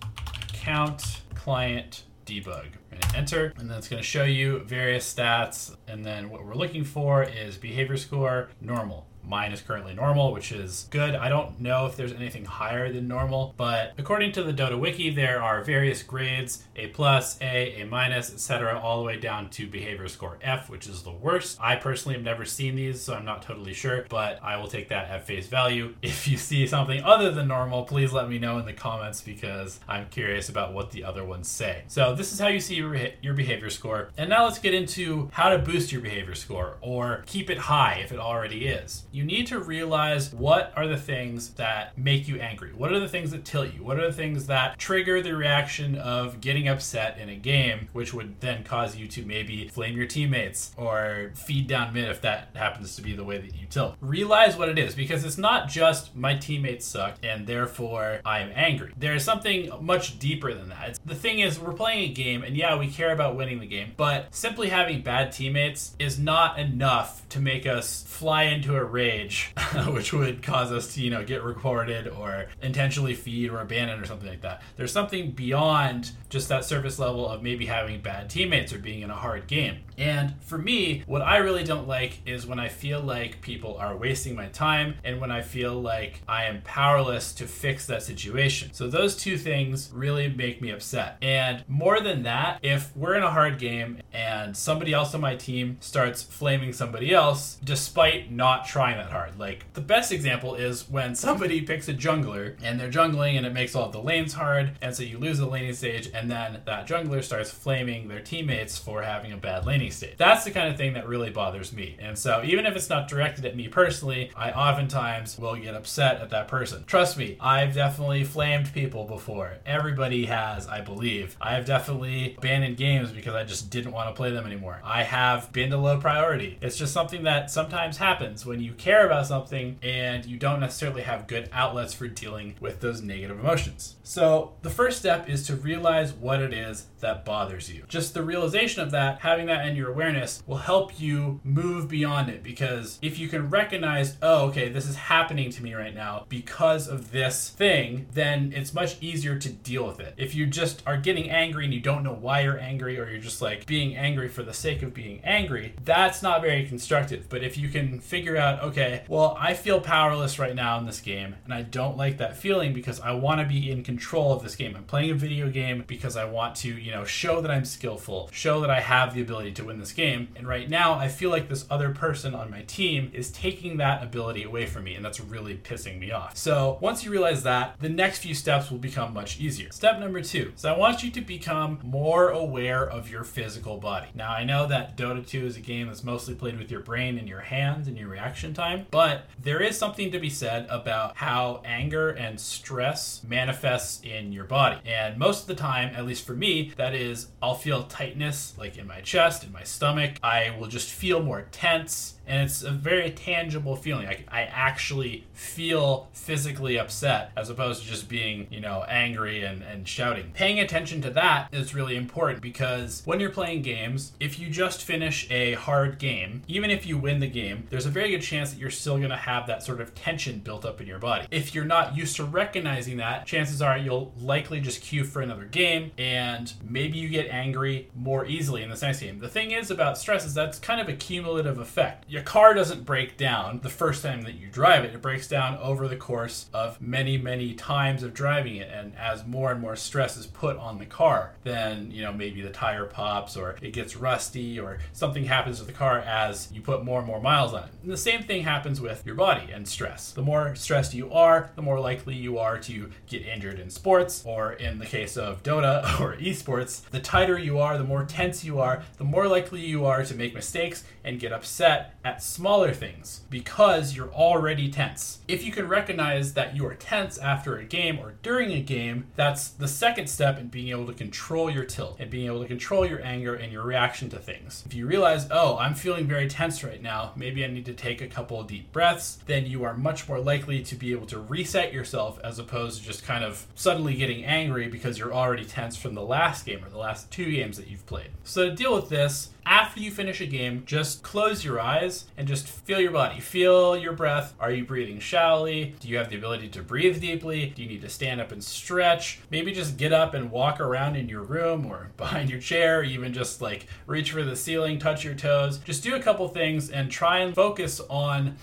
account 0.50 1.22
client 1.36 2.04
debug. 2.26 2.66
We're 2.92 2.98
to 3.00 3.18
enter, 3.18 3.54
and 3.58 3.70
then 3.70 3.78
it's 3.78 3.88
going 3.88 4.02
to 4.02 4.08
show 4.08 4.24
you 4.24 4.60
various 4.60 5.14
stats. 5.14 5.76
And 5.88 6.04
then 6.04 6.30
what 6.30 6.46
we're 6.46 6.56
looking 6.56 6.84
for 6.84 7.24
is 7.24 7.58
behavior 7.58 7.98
score 7.98 8.50
normal. 8.62 9.08
Mine 9.28 9.52
is 9.52 9.62
currently 9.62 9.94
normal, 9.94 10.32
which 10.32 10.52
is 10.52 10.88
good. 10.92 11.16
I 11.16 11.30
don't 11.30 11.60
know 11.60 11.86
if 11.86 11.96
there's 11.96 12.14
anything 12.14 12.46
higher 12.46 12.92
than 12.92 13.08
normal, 13.08 13.54
but 13.58 13.94
according 13.98 14.32
to 14.34 14.44
the 14.44 14.54
Dota 14.54 14.80
Wiki, 14.80 15.10
there 15.10 15.42
are 15.42 15.64
various 15.64 16.04
grades 16.04 16.64
A 16.76 16.88
plus, 16.88 17.40
A, 17.42 17.82
A 17.82 17.86
minus, 17.86 18.32
etc., 18.32 18.80
all 18.80 19.00
the 19.00 19.06
way 19.06 19.18
down 19.20 19.50
to 19.52 19.68
behavior 19.68 20.08
score 20.08 20.38
F, 20.42 20.70
which 20.70 20.88
is 20.88 21.04
the 21.04 21.12
worst. 21.12 21.58
I 21.62 21.76
personally 21.76 22.16
have 22.16 22.24
never 22.24 22.46
seen 22.46 22.76
these, 22.76 23.02
so 23.02 23.14
I'm 23.14 23.26
not 23.26 23.42
totally 23.42 23.74
sure, 23.74 24.06
but 24.10 24.40
I 24.44 24.58
will 24.58 24.68
take 24.68 24.90
that 24.90 25.10
at 25.10 25.26
face 25.26 25.48
value. 25.48 25.94
If 26.16 26.28
you 26.30 26.38
see 26.38 26.66
something 26.66 27.04
other 27.04 27.32
than 27.32 27.48
normal, 27.48 27.84
please 27.84 28.14
let 28.14 28.30
me 28.30 28.40
know 28.40 28.58
in 28.58 28.66
the 28.66 28.74
comments 28.74 29.22
because 29.22 29.80
I'm 29.88 30.08
curious 30.08 30.50
about 30.50 30.74
what 30.74 30.92
the 30.92 31.04
other 31.04 31.26
ones 31.26 31.48
say. 31.48 31.84
So, 31.88 32.16
this 32.16 32.32
is 32.32 32.40
how 32.40 32.48
you 32.48 32.60
see 32.60 32.76
your, 32.76 32.96
your 33.22 33.34
behavior 33.34 33.70
score. 33.70 34.12
And 34.18 34.30
now 34.30 34.46
let's 34.46 34.60
get 34.60 34.74
into 34.74 35.30
how 35.34 35.50
to 35.50 35.58
boost 35.58 35.92
your 35.92 36.02
behavior 36.02 36.36
score 36.36 36.78
or 36.82 37.24
keep 37.26 37.50
it 37.50 37.58
high 37.58 38.00
if 38.04 38.12
it 38.12 38.20
already 38.20 38.68
is 38.68 39.04
you 39.16 39.24
need 39.24 39.48
to 39.48 39.60
realize 39.60 40.34
what 40.34 40.74
are 40.76 40.88
the 40.88 40.98
things 40.98 41.52
that 41.52 41.98
make 41.98 42.28
you 42.28 42.38
angry. 42.38 42.74
What 42.74 42.92
are 42.92 43.00
the 43.00 43.08
things 43.08 43.32
that 43.32 43.46
tilt 43.46 43.74
you? 43.74 43.82
What 43.82 43.98
are 43.98 44.08
the 44.08 44.14
things 44.14 44.48
that 44.48 44.78
trigger 44.78 45.22
the 45.22 45.34
reaction 45.34 45.96
of 45.96 46.42
getting 46.42 46.68
upset 46.68 47.18
in 47.18 47.30
a 47.30 47.36
game, 47.36 47.88
which 47.94 48.14
would 48.14 48.42
then 48.42 48.66
cause 48.66 48.98
you 48.98 49.08
to 49.08 49.26
maybe 49.26 49.70
flame 49.70 49.96
your 49.96 50.06
teammates 50.06 50.74
or 50.76 51.32
feed 51.34 51.66
down 51.68 51.94
mid 51.94 52.10
if 52.10 52.20
that 52.24 52.50
happens 52.56 52.98
to 52.98 53.02
be 53.02 53.16
the 53.16 53.24
way 53.24 53.38
that 53.38 53.56
you 53.56 53.66
tilt. 53.70 53.96
Realize 54.02 54.58
what 54.58 54.68
it 54.68 54.78
is 54.78 54.96
because 54.96 55.24
it's 55.24 55.38
not 55.38 55.70
just 55.70 56.14
my 56.14 56.36
teammates 56.36 56.86
suck 56.86 57.16
and 57.24 57.48
therefore 57.48 58.20
I 58.26 58.40
am 58.40 58.52
angry. 58.54 58.92
There 58.98 59.16
is 59.16 59.24
something 59.24 59.72
much 59.80 60.20
deeper 60.20 60.54
than 60.54 60.68
that. 60.68 60.90
It's, 60.90 61.00
the 61.06 61.16
thing 61.16 61.40
is, 61.40 61.58
we're 61.58 61.72
playing 61.72 62.12
a 62.12 62.14
game 62.14 62.44
and 62.44 62.58
yeah, 62.58 62.78
we 62.78 62.90
care 62.90 63.14
about 63.14 63.38
winning 63.38 63.62
the 63.62 63.66
game, 63.66 63.94
but 63.96 64.36
simply 64.36 64.68
having 64.68 65.04
bad 65.04 65.32
teammates 65.32 65.96
is 66.00 66.20
not 66.20 66.60
enough 66.60 67.28
to 67.30 67.40
make 67.40 67.66
us 67.66 68.04
fly 68.04 68.44
into 68.44 68.76
a 68.76 68.84
rage 68.84 69.05
rage, 69.06 69.54
which 69.88 70.14
would 70.14 70.42
cause 70.42 70.72
us 70.72 70.94
to, 70.96 71.02
you 71.02 71.10
know, 71.10 71.24
get 71.24 71.44
recorded 71.44 72.08
or 72.08 72.48
intentionally 72.62 73.14
feed 73.14 73.50
or 73.52 73.62
abandon 73.62 74.00
or 74.00 74.06
something 74.06 74.28
like 74.28 74.42
that. 74.42 74.62
There's 74.76 74.92
something 74.92 75.32
beyond 75.32 76.12
just 76.30 76.50
that 76.50 76.66
surface 76.66 76.98
level 77.00 77.28
of 77.30 77.44
maybe 77.44 77.66
having 77.66 78.02
bad 78.02 78.30
teammates 78.30 78.74
or 78.74 78.80
being 78.80 79.02
in 79.02 79.10
a 79.10 79.16
hard 79.16 79.48
game. 79.48 79.80
And 79.98 80.36
for 80.42 80.58
me, 80.58 81.04
what 81.06 81.22
I 81.22 81.38
really 81.38 81.64
don't 81.64 81.88
like 81.88 82.22
is 82.26 82.46
when 82.46 82.60
I 82.60 82.68
feel 82.68 83.02
like 83.02 83.42
people 83.42 83.78
are 83.78 83.96
wasting 83.96 84.36
my 84.36 84.48
time 84.48 84.96
and 85.04 85.20
when 85.20 85.32
I 85.32 85.42
feel 85.42 85.80
like 85.80 86.22
I 86.28 86.46
am 86.46 86.62
powerless 86.64 87.34
to 87.36 87.48
fix 87.48 87.86
that 87.88 88.04
situation. 88.04 88.74
So 88.74 88.88
those 88.88 89.16
two 89.16 89.38
things 89.38 89.92
really 89.94 90.30
make 90.30 90.62
me 90.62 90.72
upset. 90.72 91.18
And 91.22 91.64
more 91.68 92.00
than 92.02 92.24
that, 92.24 92.60
if 92.62 92.96
we're 92.96 93.16
in 93.16 93.24
a 93.24 93.32
hard 93.32 93.60
game 93.60 94.00
and 94.14 94.56
somebody 94.56 94.94
else 94.94 95.14
on 95.14 95.22
my 95.22 95.36
team 95.36 95.78
starts 95.80 96.24
flaming 96.24 96.74
somebody 96.74 97.14
else 97.14 97.58
despite 97.64 98.32
not 98.32 98.66
trying 98.66 98.98
that 98.98 99.12
hard. 99.12 99.38
Like 99.40 99.72
the 99.74 99.82
best 99.82 100.12
example 100.12 100.56
is 100.56 100.90
when 100.90 101.16
somebody 101.16 101.62
picks 101.66 101.88
a 101.88 101.94
jungler 101.94 102.56
and 102.62 102.80
they're 102.80 102.92
jungling 102.92 103.38
and 103.38 103.46
it 103.46 103.54
makes 103.54 103.76
all 103.76 103.90
the 103.90 104.02
lanes 104.02 104.34
hard 104.34 104.72
and 104.82 104.96
so 104.96 105.04
you 105.04 105.18
lose 105.18 105.38
the 105.38 105.46
laning 105.46 105.74
stage 105.74 106.10
and 106.14 106.30
then 106.30 106.62
that 106.66 106.88
jungler 106.88 107.24
starts 107.24 107.50
flaming 107.52 108.08
their 108.08 108.22
teammates 108.22 108.78
for 108.78 109.02
having 109.02 109.32
a 109.32 109.38
bad 109.38 109.66
laning 109.66 109.85
stage. 109.90 110.16
That's 110.18 110.44
the 110.44 110.52
kind 110.52 110.70
of 110.70 110.78
thing 110.78 110.94
that 110.94 111.08
really 111.08 111.30
bothers 111.30 111.74
me. 111.74 111.98
And 112.00 112.18
so 112.18 112.42
even 112.44 112.66
if 112.66 112.76
it's 112.76 112.90
not 112.90 113.08
directed 113.08 113.46
at 113.46 113.56
me 113.56 113.68
personally, 113.68 114.32
I 114.36 114.52
oftentimes 114.52 115.38
will 115.38 115.56
get 115.56 115.76
upset 115.76 116.22
at 116.22 116.30
that 116.32 116.48
person. 116.48 116.84
Trust 116.86 117.18
me, 117.18 117.38
I've 117.40 117.74
definitely 117.74 118.24
flamed 118.24 118.74
people 118.74 119.06
before. 119.06 119.58
Everybody 119.66 120.26
has, 120.26 120.68
I 120.68 120.82
believe. 120.82 121.36
I 121.42 121.56
have 121.56 121.66
definitely 121.66 122.36
abandoned 122.38 122.78
games 122.78 123.12
because 123.12 123.36
I 123.36 123.44
just 123.44 123.70
didn't 123.70 123.92
want 123.92 124.10
to 124.10 124.14
play 124.14 124.32
them 124.32 124.46
anymore. 124.46 124.82
I 124.84 125.04
have 125.04 125.52
been 125.52 125.70
to 125.72 125.78
low 125.78 126.00
priority. 126.00 126.58
It's 126.62 126.78
just 126.78 126.94
something 126.94 127.24
that 127.24 127.52
sometimes 127.52 127.98
happens 127.98 128.46
when 128.46 128.62
you 128.62 128.74
care 128.74 129.06
about 129.06 129.28
something 129.28 129.78
and 129.82 130.26
you 130.26 130.38
don't 130.38 130.60
necessarily 130.60 131.02
have 131.04 131.28
good 131.28 131.50
outlets 131.52 131.94
for 131.94 132.08
dealing 132.08 132.56
with 132.60 132.80
those 132.82 133.02
negative 133.02 133.40
emotions. 133.40 133.96
So, 134.04 134.54
the 134.62 134.70
first 134.70 135.00
step 135.00 135.30
is 135.30 135.46
to 135.48 135.56
realize 135.56 136.14
what 136.14 136.42
it 136.42 136.54
is 136.54 136.88
that 137.00 137.26
bothers 137.26 137.72
you. 137.72 137.84
Just 137.88 138.14
the 138.14 138.24
realization 138.24 138.82
of 138.82 138.92
that, 138.92 139.20
having 139.22 139.48
that 139.48 139.66
in 139.76 139.82
your 139.82 139.92
awareness, 139.92 140.42
will 140.48 140.58
help 140.58 141.00
you 141.00 141.40
move 141.44 141.88
beyond 141.88 142.30
it 142.30 142.42
because 142.42 142.98
if 143.02 143.20
you 143.20 143.28
can 143.28 143.50
recognize, 143.50 144.18
oh, 144.22 144.48
okay, 144.48 144.70
this 144.70 144.88
is 144.88 144.96
happening 144.96 145.50
to 145.52 145.62
me 145.62 145.74
right 145.74 145.94
now 145.94 146.26
because 146.30 146.88
of 146.88 147.12
this 147.12 147.50
thing, 147.50 148.08
then 148.14 148.54
it's 148.56 148.74
much 148.74 148.96
easier 149.02 149.38
to 149.38 149.50
deal 149.50 149.86
with 149.86 150.00
it. 150.00 150.14
If 150.18 150.34
you 150.34 150.46
just 150.46 150.82
are 150.88 150.98
getting 150.98 151.30
angry 151.30 151.66
and 151.66 151.74
you 151.74 151.82
don't 151.82 152.04
know 152.04 152.14
why 152.14 152.42
you're 152.42 152.60
angry 152.60 152.98
or 153.00 153.10
you're 153.10 153.20
just 153.20 153.42
like 153.42 153.66
being 153.66 153.96
angry 153.96 154.30
for 154.30 154.44
the 154.44 154.54
sake 154.54 154.82
of 154.82 154.94
being 154.94 155.20
angry, 155.24 155.74
that's 155.84 156.24
not 156.24 156.42
very 156.42 156.66
constructive. 156.66 157.28
But 157.30 157.44
if 157.44 157.58
you 157.58 157.70
can 157.70 158.00
figure 158.00 158.38
out, 158.38 158.64
okay, 158.64 159.04
well, 159.10 159.38
I 159.40 159.54
feel 159.54 159.82
powerless 159.82 160.40
right 160.40 160.56
now 160.56 160.80
in 160.80 160.86
this 160.86 161.02
game 161.02 161.36
and 161.44 161.54
I 161.54 161.64
don't 161.64 161.98
like 161.98 162.18
that 162.20 162.38
feeling 162.38 162.74
because 162.74 163.02
I 163.02 163.12
want 163.12 163.42
to 163.42 163.48
be 163.48 163.70
in 163.70 163.84
control 163.84 164.34
of 164.34 164.42
this 164.42 164.56
game. 164.56 164.76
I'm 164.76 164.86
playing 164.86 165.12
a 165.12 165.16
video 165.16 165.50
game 165.50 165.84
because 165.86 166.16
I 166.16 166.26
want 166.26 166.56
to, 166.58 166.70
you 166.70 166.92
know, 166.92 167.04
show 167.04 167.42
that 167.42 167.52
I'm 167.52 167.66
skillful, 167.66 168.30
show 168.32 168.62
that 168.62 168.70
I 168.70 168.80
have 168.80 169.14
the 169.14 169.22
ability 169.22 169.52
to 169.54 169.65
win 169.66 169.80
this 169.80 169.92
game. 169.92 170.30
And 170.36 170.48
right 170.48 170.70
now, 170.70 170.94
I 170.94 171.08
feel 171.08 171.30
like 171.30 171.50
this 171.50 171.66
other 171.70 171.90
person 171.92 172.36
on 172.36 172.52
my 172.52 172.62
team 172.64 173.12
is 173.14 173.32
taking 173.32 173.78
that 173.78 174.04
ability 174.04 174.44
away 174.44 174.66
from 174.66 174.84
me, 174.86 174.96
and 174.96 175.04
that's 175.04 175.20
really 175.20 175.56
pissing 175.56 176.00
me 176.00 176.12
off. 176.12 176.38
So 176.38 176.78
once 176.82 177.04
you 177.04 177.12
realize 177.12 177.44
that, 177.44 177.76
the 177.80 177.90
next 177.90 178.20
few 178.20 178.36
steps 178.36 178.72
will 178.72 178.78
become 178.78 179.14
much 179.14 179.40
easier. 179.40 179.72
Step 179.72 180.00
number 180.00 180.22
two 180.22 180.52
is 180.56 180.66
I 180.66 180.78
want 180.78 181.04
you 181.04 181.12
to 181.12 181.22
become 181.22 181.80
more 181.84 182.30
aware 182.30 182.88
of 182.88 183.10
your 183.10 183.24
physical 183.24 183.78
body. 183.78 184.08
Now, 184.14 184.32
I 184.32 184.44
know 184.44 184.68
that 184.68 184.98
Dota 184.98 185.26
2 185.26 185.46
is 185.46 185.58
a 185.58 185.62
game 185.62 185.88
that's 185.88 186.04
mostly 186.04 186.36
played 186.36 186.58
with 186.58 186.72
your 186.72 186.82
brain 186.82 187.18
and 187.18 187.28
your 187.28 187.42
hands 187.42 187.88
and 187.88 187.98
your 187.98 188.10
reaction 188.10 188.54
time, 188.54 188.86
but 188.92 189.26
there 189.42 189.62
is 189.62 189.78
something 189.78 190.12
to 190.12 190.20
be 190.20 190.30
said 190.30 190.68
about 190.70 191.18
how 191.18 191.62
anger 191.66 192.10
and 192.10 192.40
stress 192.40 193.22
manifests 193.28 194.04
in 194.04 194.32
your 194.32 194.46
body. 194.46 194.80
And 194.86 195.18
most 195.18 195.42
of 195.42 195.48
the 195.48 195.56
time, 195.56 195.94
at 195.96 196.06
least 196.06 196.26
for 196.26 196.34
me, 196.34 196.74
that 196.78 196.94
is 196.94 197.28
I'll 197.42 197.56
feel 197.56 197.84
tightness 197.84 198.54
like 198.58 198.78
in 198.78 198.88
my 198.88 199.02
chest, 199.02 199.44
in 199.44 199.52
my 199.56 199.64
stomach. 199.64 200.20
I 200.22 200.54
will 200.60 200.68
just 200.68 200.92
feel 200.92 201.24
more 201.24 201.48
tense 201.54 202.15
and 202.28 202.44
it's 202.44 202.64
a 202.64 202.72
very 202.72 203.12
tangible 203.12 203.76
feeling. 203.76 204.08
I, 204.08 204.24
I 204.30 204.42
actually 204.44 205.26
feel 205.34 206.08
physically 206.14 206.78
upset 206.78 207.32
as 207.36 207.50
opposed 207.50 207.84
to 207.84 207.88
just 207.88 208.10
being, 208.10 208.48
you 208.50 208.60
know, 208.60 208.84
angry 208.88 209.44
and, 209.44 209.62
and 209.64 209.88
shouting. 209.88 210.32
Paying 210.34 210.60
attention 210.60 211.02
to 211.02 211.10
that 211.12 211.54
is 211.54 211.76
really 211.76 211.96
important 211.96 212.42
because 212.42 213.02
when 213.06 213.20
you're 213.20 213.30
playing 213.30 213.62
games, 213.62 214.14
if 214.20 214.40
you 214.40 214.50
just 214.50 214.84
finish 214.84 215.30
a 215.30 215.54
hard 215.54 216.00
game, 216.00 216.42
even 216.48 216.70
if 216.72 216.86
you 216.86 216.98
win 216.98 217.20
the 217.20 217.28
game, 217.28 217.68
there's 217.70 217.86
a 217.86 217.90
very 217.90 218.12
good 218.12 218.22
chance 218.22 218.52
that 218.52 218.60
you're 218.60 218.70
still 218.70 218.98
going 218.98 219.10
to 219.10 219.16
have 219.16 219.48
that 219.48 219.64
sort 219.64 219.82
of 219.82 219.94
tension 219.96 220.40
built 220.40 220.66
up 220.66 220.82
in 220.82 220.88
your 220.88 221.00
body. 221.00 221.28
If 221.32 221.54
you're 221.54 221.66
not 221.66 221.96
used 221.96 222.16
to 222.18 222.24
recognizing 222.24 222.98
that, 222.98 223.26
chances 223.26 223.62
are 223.62 223.78
you'll 223.78 224.14
likely 224.20 224.60
just 224.60 224.82
queue 224.82 225.04
for 225.04 225.22
another 225.22 225.46
game 225.46 225.92
and 225.98 226.54
maybe 226.68 226.98
you 226.98 227.10
get 227.10 227.30
angry 227.30 227.90
more 227.96 228.26
easily 228.26 228.64
in 228.64 228.70
this 228.70 228.82
next 228.82 229.00
game. 229.00 229.20
The 229.20 229.30
thing 229.30 229.52
is 229.52 229.72
about 229.72 229.98
stress 229.98 230.26
is 230.26 230.34
that's 230.34 230.60
kind 230.60 230.82
of 230.82 230.90
a 230.90 230.94
cumulative 230.94 231.58
effect 231.58 232.06
your 232.16 232.24
car 232.24 232.54
doesn't 232.54 232.86
break 232.86 233.18
down 233.18 233.60
the 233.62 233.70
first 233.70 234.02
time 234.02 234.22
that 234.22 234.36
you 234.36 234.48
drive 234.48 234.86
it. 234.86 234.96
It 234.96 235.02
breaks 235.02 235.28
down 235.28 235.58
over 235.58 235.86
the 235.90 235.98
course 235.98 236.50
of 236.54 236.80
many, 236.80 237.18
many 237.18 237.54
times 237.54 238.04
of 238.04 238.14
driving 238.14 238.56
it. 238.56 238.72
And 238.72 238.96
as 238.96 239.28
more 239.28 239.52
and 239.52 239.60
more 239.60 239.76
stress 239.76 240.16
is 240.16 240.26
put 240.26 240.56
on 240.56 240.78
the 240.78 240.86
car, 240.86 241.34
then, 241.44 241.92
you 241.92 242.04
know, 242.04 242.14
maybe 242.14 242.42
the 242.42 242.52
tire 242.52 242.86
pops 242.86 243.36
or 243.36 243.58
it 243.62 243.72
gets 243.72 243.98
rusty 243.98 244.58
or 244.58 244.80
something 244.94 245.26
happens 245.26 245.60
to 245.60 245.66
the 245.66 245.74
car 245.74 246.00
as 246.00 246.50
you 246.54 246.62
put 246.62 246.86
more 246.86 247.00
and 247.00 247.08
more 247.08 247.20
miles 247.20 247.54
on 247.54 247.64
it. 247.64 247.70
And 247.84 247.92
the 247.92 247.98
same 247.98 248.24
thing 248.24 248.44
happens 248.44 248.80
with 248.80 249.06
your 249.06 249.16
body 249.16 249.52
and 249.52 249.68
stress. 249.68 250.14
The 250.14 250.22
more 250.22 250.56
stressed 250.56 250.94
you 250.94 251.12
are, 251.12 251.52
the 251.58 251.62
more 251.62 251.82
likely 251.82 252.16
you 252.16 252.38
are 252.38 252.58
to 252.60 252.92
get 253.08 253.26
injured 253.26 253.60
in 253.60 253.70
sports, 253.70 254.24
or 254.26 254.54
in 254.54 254.80
the 254.80 254.86
case 254.86 255.18
of 255.18 255.44
Dota 255.44 255.84
or 256.00 256.16
esports, 256.16 256.90
the 256.92 257.02
tighter 257.02 257.38
you 257.38 257.60
are, 257.60 257.78
the 257.78 257.84
more 257.84 258.06
tense 258.06 258.46
you 258.46 258.62
are, 258.62 258.84
the 259.00 259.04
more 259.04 259.28
likely 259.28 259.60
you 259.60 259.84
are 259.84 260.06
to 260.06 260.16
make 260.16 260.34
mistakes 260.34 260.86
and 261.04 261.20
get 261.20 261.34
upset 261.34 261.96
at 262.06 262.22
smaller 262.22 262.72
things 262.72 263.22
because 263.32 263.98
you're 263.98 264.14
already 264.14 264.70
tense. 264.70 265.20
If 265.28 265.44
you 265.44 265.52
can 265.52 265.68
recognize 265.68 266.36
that 266.36 266.56
you 266.56 266.66
are 266.68 266.76
tense 266.76 267.18
after 267.18 267.58
a 267.58 267.66
game 267.66 267.98
or 267.98 268.14
during 268.22 268.54
a 268.54 268.62
game, 268.62 269.08
that's 269.16 269.50
the 269.50 269.68
second 269.68 270.08
step 270.08 270.40
in 270.40 270.48
being 270.48 270.70
able 270.70 270.86
to 270.86 270.94
control 270.94 271.50
your 271.50 271.66
tilt 271.66 271.98
and 272.00 272.12
being 272.12 272.28
able 272.28 272.44
to 272.44 272.48
control 272.48 272.86
your 272.86 273.04
anger 273.04 273.34
and 273.34 273.52
your 273.52 273.64
reaction 273.64 274.08
to 274.10 274.20
things. 274.20 274.64
If 274.68 274.76
you 274.76 274.86
realize, 274.86 275.28
oh, 275.32 275.58
I'm 275.58 275.74
feeling 275.74 276.06
very 276.06 276.30
tense 276.30 276.64
right 276.64 276.82
now, 276.82 277.12
maybe 277.16 277.44
I 277.44 277.48
need 277.48 277.66
to 277.66 277.74
take 277.74 278.02
a 278.02 278.08
couple 278.08 278.40
of 278.40 278.48
deep 278.48 278.72
breaths, 278.72 279.18
then 279.26 279.48
you 279.48 279.64
are 279.64 279.76
much 279.76 280.08
more 280.08 280.20
likely 280.20 280.62
to 280.62 280.76
be 280.76 280.92
able 280.92 281.08
to 281.08 281.20
reset 281.20 281.74
yourself 281.74 282.20
as 282.24 282.38
opposed 282.38 282.82
to 282.82 282.86
just 282.86 283.04
kind 283.04 283.24
of 283.24 283.48
suddenly 283.56 283.96
getting 283.96 284.24
angry 284.24 284.68
because 284.68 285.00
you're 285.00 285.14
already 285.14 285.44
tense 285.44 285.76
from 285.76 285.96
the 285.96 286.04
last 286.04 286.46
game 286.46 286.64
or 286.64 286.70
the 286.70 286.78
last 286.78 287.10
two 287.10 287.32
games 287.32 287.58
that 287.58 287.68
you've 287.68 287.86
played. 287.88 288.12
So, 288.24 288.50
to 288.50 288.56
deal 288.56 288.76
with 288.76 288.90
this, 288.90 289.30
after 289.46 289.80
you 289.80 289.92
finish 289.92 290.22
a 290.22 290.26
game, 290.26 290.64
just 290.66 291.04
close 291.04 291.46
your 291.46 291.60
eyes 291.60 292.06
and 292.18 292.28
just 292.28 292.48
feel 292.48 292.80
your 292.80 292.92
body. 292.92 293.20
Feel 293.20 293.78
your 293.78 293.94
breath. 293.94 294.34
Are 294.40 294.52
you 294.52 294.66
breathing 294.66 295.00
shallowly? 295.00 295.76
Do 295.80 295.88
you 295.88 295.98
have 295.98 296.10
the 296.10 296.18
ability 296.18 296.50
to 296.50 296.64
breathe 296.64 297.00
deeply? 297.00 297.54
Do 297.56 297.62
you 297.62 297.70
need 297.70 297.82
to 297.82 297.90
stand 297.90 298.20
up 298.22 298.32
and 298.32 298.44
stretch? 298.44 299.20
Maybe 299.30 299.52
just 299.52 299.78
get 299.78 299.94
up 299.94 300.14
and 300.14 300.32
walk 300.32 300.60
around 300.60 300.96
in 300.96 301.08
your 301.08 301.24
room 301.24 301.66
or 301.66 301.92
behind 301.98 302.30
your 302.30 302.40
chair, 302.40 302.84
even 302.84 303.14
just 303.14 303.42
like 303.42 303.68
reach 303.86 304.12
for 304.12 304.24
the 304.24 304.36
ceiling, 304.36 304.80
touch 304.80 305.04
your 305.04 305.16
toes. 305.16 305.60
Just 305.60 305.84
do 305.84 305.96
a 305.96 306.02
couple 306.02 306.28
things 306.28 306.70
and 306.72 306.90
try 306.90 307.20
and 307.20 307.36
focus 307.36 307.80
on 307.90 308.38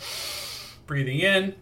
breathing 0.87 1.19
in 1.19 1.55